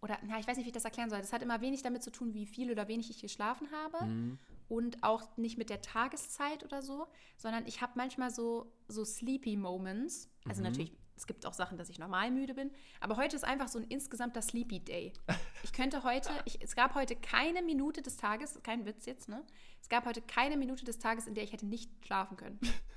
[0.00, 1.20] oder, na, ich weiß nicht, wie ich das erklären soll.
[1.20, 4.06] Das hat immer wenig damit zu tun, wie viel oder wenig ich geschlafen habe.
[4.06, 4.38] Mhm.
[4.68, 9.56] und auch nicht mit der Tageszeit oder so, sondern ich habe manchmal so, so sleepy
[9.56, 10.30] Moments.
[10.48, 10.68] Also Mhm.
[10.68, 13.78] natürlich, es gibt auch Sachen, dass ich normal müde bin, aber heute ist einfach so
[13.80, 15.12] ein insgesamter Sleepy Day.
[15.64, 19.44] Ich könnte heute, ich, es gab heute keine Minute des Tages, kein Witz jetzt, ne?
[19.80, 22.58] Es gab heute keine Minute des Tages, in der ich hätte nicht schlafen können.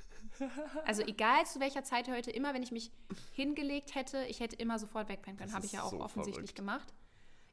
[0.86, 2.92] Also egal zu welcher Zeit heute, immer wenn ich mich
[3.34, 5.54] hingelegt hätte, ich hätte immer sofort wegpennen können.
[5.54, 6.56] Habe ich ja auch so offensichtlich verrückt.
[6.56, 6.94] gemacht.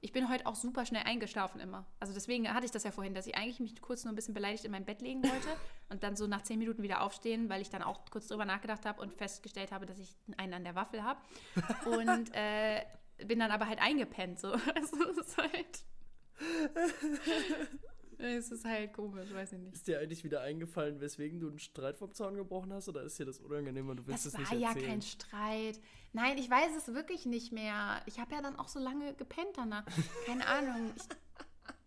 [0.05, 1.87] Ich bin heute auch super schnell eingeschlafen immer.
[2.01, 4.35] Also deswegen hatte ich das ja vorhin, dass ich eigentlich mich kurz nur ein bisschen
[4.35, 5.49] beleidigt in mein Bett legen wollte
[5.91, 8.85] und dann so nach zehn Minuten wieder aufstehen, weil ich dann auch kurz drüber nachgedacht
[8.85, 11.21] habe und festgestellt habe, dass ich einen an der Waffel habe.
[11.87, 12.85] Und äh,
[13.25, 14.41] bin dann aber halt eingepennt.
[14.41, 14.53] So.
[14.75, 14.97] Also
[15.39, 15.85] halt.
[18.23, 19.75] Es ist halt komisch, weiß ich nicht.
[19.75, 22.89] Ist dir eigentlich wieder eingefallen, weswegen du einen Streit vom Zaun gebrochen hast?
[22.89, 24.87] Oder ist dir das unangenehm und du willst Das es war nicht ja erzählen?
[24.87, 25.81] kein Streit.
[26.13, 28.03] Nein, ich weiß es wirklich nicht mehr.
[28.07, 29.85] Ich habe ja dann auch so lange gepennt danach.
[30.27, 30.93] Keine Ahnung.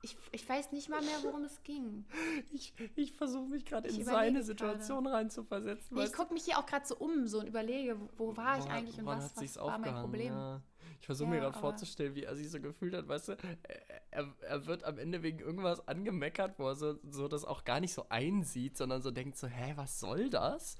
[0.02, 2.06] Ich, ich, ich weiß nicht mal mehr, worum es ging.
[2.54, 4.44] Ich, ich versuche mich gerade Ich in seine.
[4.44, 5.98] Situation reinzuversetzen.
[5.98, 8.58] Nee, ich gucke mich hier auch gerade so um so und überlege, wo, wo war
[8.58, 9.96] ich Woran- eigentlich und was, was war mein?
[9.96, 10.34] Problem.
[10.34, 10.62] Ja.
[11.00, 13.32] Ich versuche Ja, mir gerade vorzustellen, wie er sich so gefühlt hat, weißt du,
[13.64, 17.64] er, er, er wird am Ende wegen irgendwas angemeckert, wo er so, so das auch
[17.64, 20.78] gar nicht so einsieht, sondern so denkt so, hä, was soll das?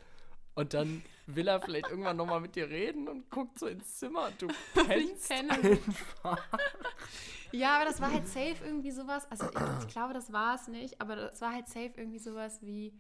[0.56, 4.28] Und dann will er vielleicht irgendwann nochmal mit dir reden und guckt so ins Zimmer
[4.28, 6.42] und du pennst einfach.
[7.52, 9.30] Ja, aber das war halt safe irgendwie sowas.
[9.30, 12.62] Also ich, ich glaube, das war es nicht, aber das war halt safe irgendwie sowas
[12.62, 12.94] wie.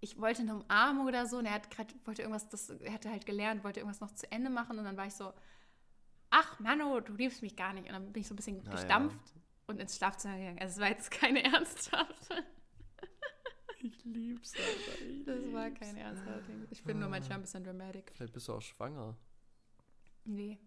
[0.00, 3.10] Ich wollte eine Umarmung oder so und er hat gerade wollte irgendwas, das, er hatte
[3.10, 5.32] halt gelernt, wollte irgendwas noch zu Ende machen und dann war ich so,
[6.30, 7.86] ach Mano, du liebst mich gar nicht.
[7.86, 8.70] Und dann bin ich so ein bisschen Naja.
[8.72, 9.34] gestampft
[9.66, 10.58] und ins Schlafzimmer gegangen.
[10.60, 12.44] Also es war jetzt keine ernsthafte.
[13.80, 15.02] Ich lieb's, Alter.
[15.04, 15.80] Ich Das war lieb's.
[15.80, 16.52] keine ernsthafte.
[16.70, 18.10] Ich bin nur manchmal ein bisschen dramatic.
[18.14, 19.16] Vielleicht bist du auch schwanger.
[20.24, 20.58] Nee.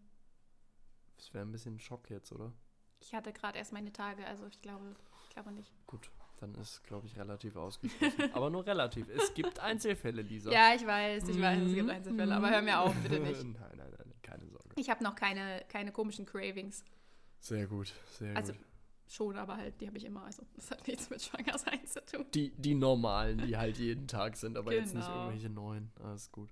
[1.18, 2.54] Das wäre ein bisschen ein Schock jetzt, oder?
[3.00, 5.72] Ich hatte gerade erst meine Tage, also ich glaube, ich glaube nicht.
[5.88, 6.10] Gut,
[6.40, 8.30] dann ist, glaube ich, relativ ausgeschlossen.
[8.34, 9.08] Aber nur relativ.
[9.10, 10.52] Es gibt Einzelfälle, Lisa.
[10.52, 11.90] Ja, ich weiß, ich weiß, es gibt Mhm.
[11.92, 13.44] Einzelfälle, aber hör mir auf, bitte nicht.
[13.44, 14.61] nein, nein, nein, keine Sorge.
[14.82, 16.84] Ich habe noch keine, keine komischen Cravings.
[17.40, 18.62] Sehr gut, sehr Also, gut.
[19.08, 20.24] schon, aber halt, die habe ich immer.
[20.24, 22.26] Also, das hat nichts mit Schwangersein zu tun.
[22.34, 25.20] Die, die normalen, die halt jeden Tag sind, aber jetzt nicht Genau.
[25.26, 25.92] irgendwelche neuen.
[26.04, 26.50] Alles gut.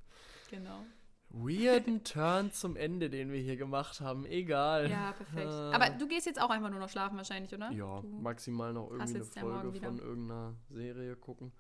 [0.52, 0.86] Genau.
[1.32, 4.26] Weirden Turn zum Ende, den wir hier gemacht haben.
[4.26, 4.90] Egal.
[4.90, 5.46] Ja, perfekt.
[5.48, 7.72] Äh, Aber du gehst jetzt auch einfach nur noch schlafen wahrscheinlich, oder?
[7.72, 11.52] Ja, Du, maximal noch irgendwie eine Folge von irgendeiner Serie gucken.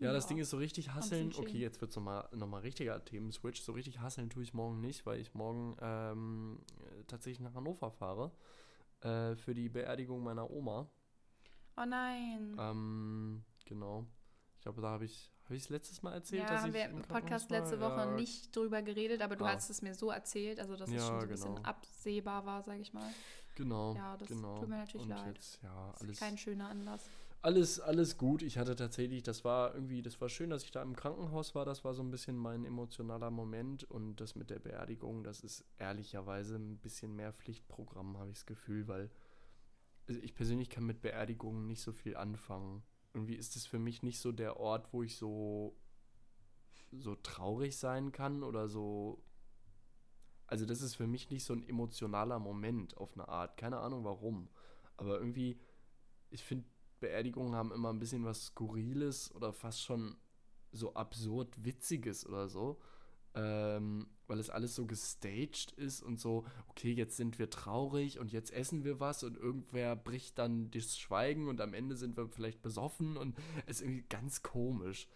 [0.00, 0.28] Ja, das Ja.
[0.28, 1.28] Ding ist so richtig hasseln.
[1.28, 3.60] bisschen Okay, jetzt wird es nochmal noch mal richtiger Themenswitch.
[3.62, 7.90] So richtig hasseln tue ich morgen nicht, weil ich morgen ähm, äh, tatsächlich nach Hannover
[7.90, 8.32] fahre.
[9.00, 10.88] Äh, für die Beerdigung meiner Oma.
[11.76, 12.56] oh nein.
[12.58, 14.06] Ähm, genau.
[14.56, 16.74] Ich glaube, da habe ich, habe ich es letztes Mal erzählt, ja, dass haben ich
[16.74, 19.54] wir im Podcast letzte Woche Ja, nicht drüber geredet, aber du Ah.
[19.54, 21.68] hast es mir so erzählt, also dass es Ja, schon so ein bisschen genau.
[21.68, 23.08] absehbar war, sage ich mal.
[23.54, 23.94] Genau.
[23.94, 24.58] Ja, das genau.
[24.58, 25.36] tut mir natürlich Und leid.
[25.36, 27.08] Jetzt, ja, Das alles, ist kein schöner Anlass.
[27.42, 28.42] Alles, alles gut.
[28.42, 31.64] Ich hatte tatsächlich, das war irgendwie, das war schön, dass ich da im Krankenhaus war.
[31.64, 33.84] Das war so ein bisschen mein emotionaler Moment.
[33.84, 38.46] Und das mit der Beerdigung, das ist ehrlicherweise ein bisschen mehr Pflichtprogramm, habe ich das
[38.46, 39.10] Gefühl, weil
[40.08, 42.82] also ich persönlich kann mit Beerdigungen nicht so viel anfangen.
[43.12, 45.76] Irgendwie ist es für mich nicht so der Ort, wo ich so,
[46.92, 49.22] so traurig sein kann oder so.
[50.46, 53.58] Also, das ist für mich nicht so ein emotionaler Moment auf eine Art.
[53.58, 54.48] Keine Ahnung warum.
[54.96, 55.60] Aber irgendwie,
[56.30, 56.64] ich finde,
[57.00, 60.16] Beerdigungen haben immer ein bisschen was Skurriles oder fast schon
[60.72, 62.78] so absurd Witziges oder so.
[63.34, 68.32] Ähm, weil es alles so gestaged ist und so, okay, jetzt sind wir traurig und
[68.32, 72.28] jetzt essen wir was und irgendwer bricht dann das Schweigen und am Ende sind wir
[72.28, 73.36] vielleicht besoffen und
[73.66, 75.08] es ist irgendwie ganz komisch.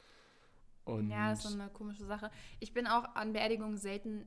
[0.85, 2.31] Und Ja, ist so eine komische Sache.
[2.59, 4.27] Ich bin auch an Beerdigungen selten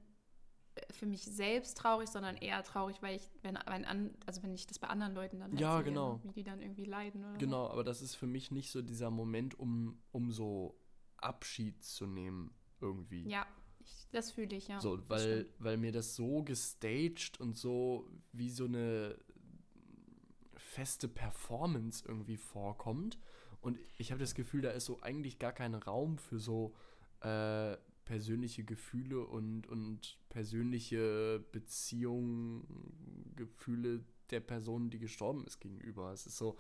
[0.92, 4.68] für mich selbst traurig, sondern eher traurig, weil ich, wenn, wenn an, also wenn ich
[4.68, 6.20] das bei anderen Leuten dann halt Ja, sehe, genau.
[6.24, 9.10] wie die dann irgendwie leiden oder Genau, aber das ist für mich nicht so dieser
[9.10, 10.80] Moment, um, um so
[11.18, 13.24] Abschied zu nehmen, irgendwie.
[13.24, 13.30] so.
[13.30, 13.46] Ja,
[13.80, 14.80] ich, das fühle ich, ja.
[14.80, 19.18] so, weil, weil mir das so gestaged und so wie so eine
[20.56, 23.18] feste Performance irgendwie vorkommt.
[23.62, 26.76] Und ich habe das Gefühl, da ist so eigentlich gar kein Raum für so
[27.22, 36.12] äh, persönliche Gefühle und, und persönliche Beziehungen, Gefühle der Person, die gestorben ist, gegenüber.
[36.12, 36.58] Es ist so,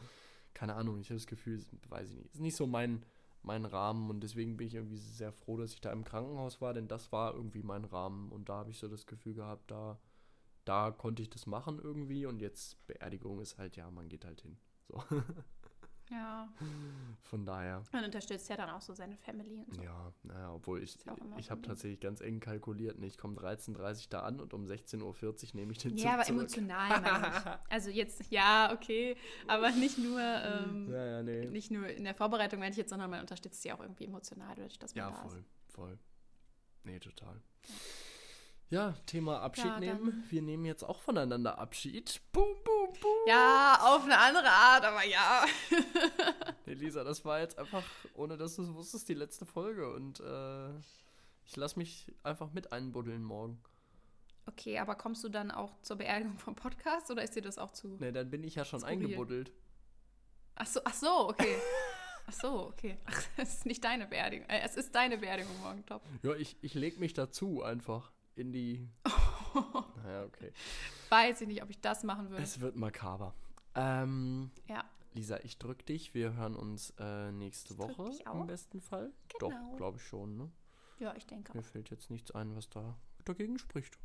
[0.54, 3.06] keine Ahnung, ich habe das Gefühl, weiß ich nicht, es ist nicht so mein,
[3.44, 6.74] mein Rahmen und deswegen bin ich irgendwie sehr froh, dass ich da im Krankenhaus war,
[6.74, 10.00] denn das war irgendwie mein Rahmen und da habe ich so das Gefühl gehabt, da,
[10.66, 14.42] da konnte ich das machen irgendwie und jetzt Beerdigung ist halt, ja, man geht halt
[14.42, 14.58] hin.
[14.88, 15.04] So,
[16.12, 16.48] Ja,
[17.24, 17.82] von daher.
[17.92, 19.82] man unterstützt ja dann auch so seine Family und so.
[19.82, 23.00] Ja, naja, obwohl ich, ja ich habe tatsächlich ganz eng kalkuliert.
[23.00, 23.08] Ne?
[23.08, 26.14] Ich komme 13.30 Uhr da an und um 16.40 Uhr nehme ich den Zug Ja,
[26.14, 26.40] aber zurück.
[26.42, 27.44] emotional meine ich.
[27.70, 31.46] Also jetzt, ja, okay, aber nicht nur, ähm, Ja, ja, nee.
[31.48, 34.54] nicht nur in der Vorbereitung meine ich jetzt, sondern man unterstützt sie auch irgendwie emotional
[34.56, 35.74] dadurch, dass man Ja, da voll, ist.
[35.74, 36.00] voll.
[36.84, 37.42] Nee, total.
[38.70, 40.24] Ja, Thema Abschied Ja, nehmen.
[40.30, 42.22] Wir nehmen jetzt auch voneinander Abschied.
[42.32, 43.15] Boom, boom, boom.
[43.28, 45.46] Ja, auf eine andere Art, aber ja.
[46.66, 49.94] Nee, Lisa, das war jetzt einfach, ohne dass du es wusstest, die letzte Folge.
[49.94, 50.70] Und äh,
[51.46, 53.62] ich lasse mich einfach mit einbuddeln morgen.
[54.48, 57.72] Okay, aber kommst du dann auch zur Beerdigung vom Podcast oder ist dir das auch
[57.72, 57.98] zu?
[58.00, 58.98] Ne, dann bin ich ja schon Skurril.
[58.98, 59.52] eingebuddelt.
[60.56, 61.56] Ach so, ach so, okay.
[62.28, 62.98] Ach so, okay.
[63.06, 64.50] Ach, es ist nicht deine Beerdigung.
[64.50, 66.02] Äh, es ist deine Beerdigung morgen, top.
[66.24, 68.90] Ja, ich, ich leg mich dazu einfach in die.
[70.04, 70.52] naja, okay.
[71.10, 72.44] Weiß ich nicht, ob ich das machen würde.
[72.44, 73.34] Es wird makaber.
[73.76, 74.84] Ähm, ja,
[75.16, 76.14] Lisa, ich drück dich.
[76.14, 79.14] Wir hören uns äh, nächste Woche im besten Fall.
[79.40, 79.50] Genau.
[79.50, 80.52] Doch, glaube ich schon, ne?
[81.00, 81.56] ja, ich denke auch.
[81.56, 83.98] Mir fällt jetzt nichts ein, was da dagegen spricht.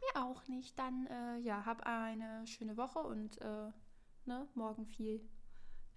[0.00, 0.78] Mir auch nicht.
[0.78, 3.70] Dann, äh, ja, hab eine schöne Woche und äh,
[4.24, 5.20] ne, morgen viel,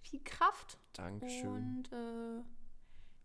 [0.00, 0.78] viel Kraft.
[0.92, 1.48] Dankeschön.
[1.48, 2.42] Und äh,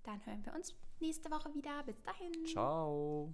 [0.03, 1.81] dann hören wir uns nächste Woche wieder.
[1.83, 2.45] Bis dahin.
[2.45, 3.33] Ciao.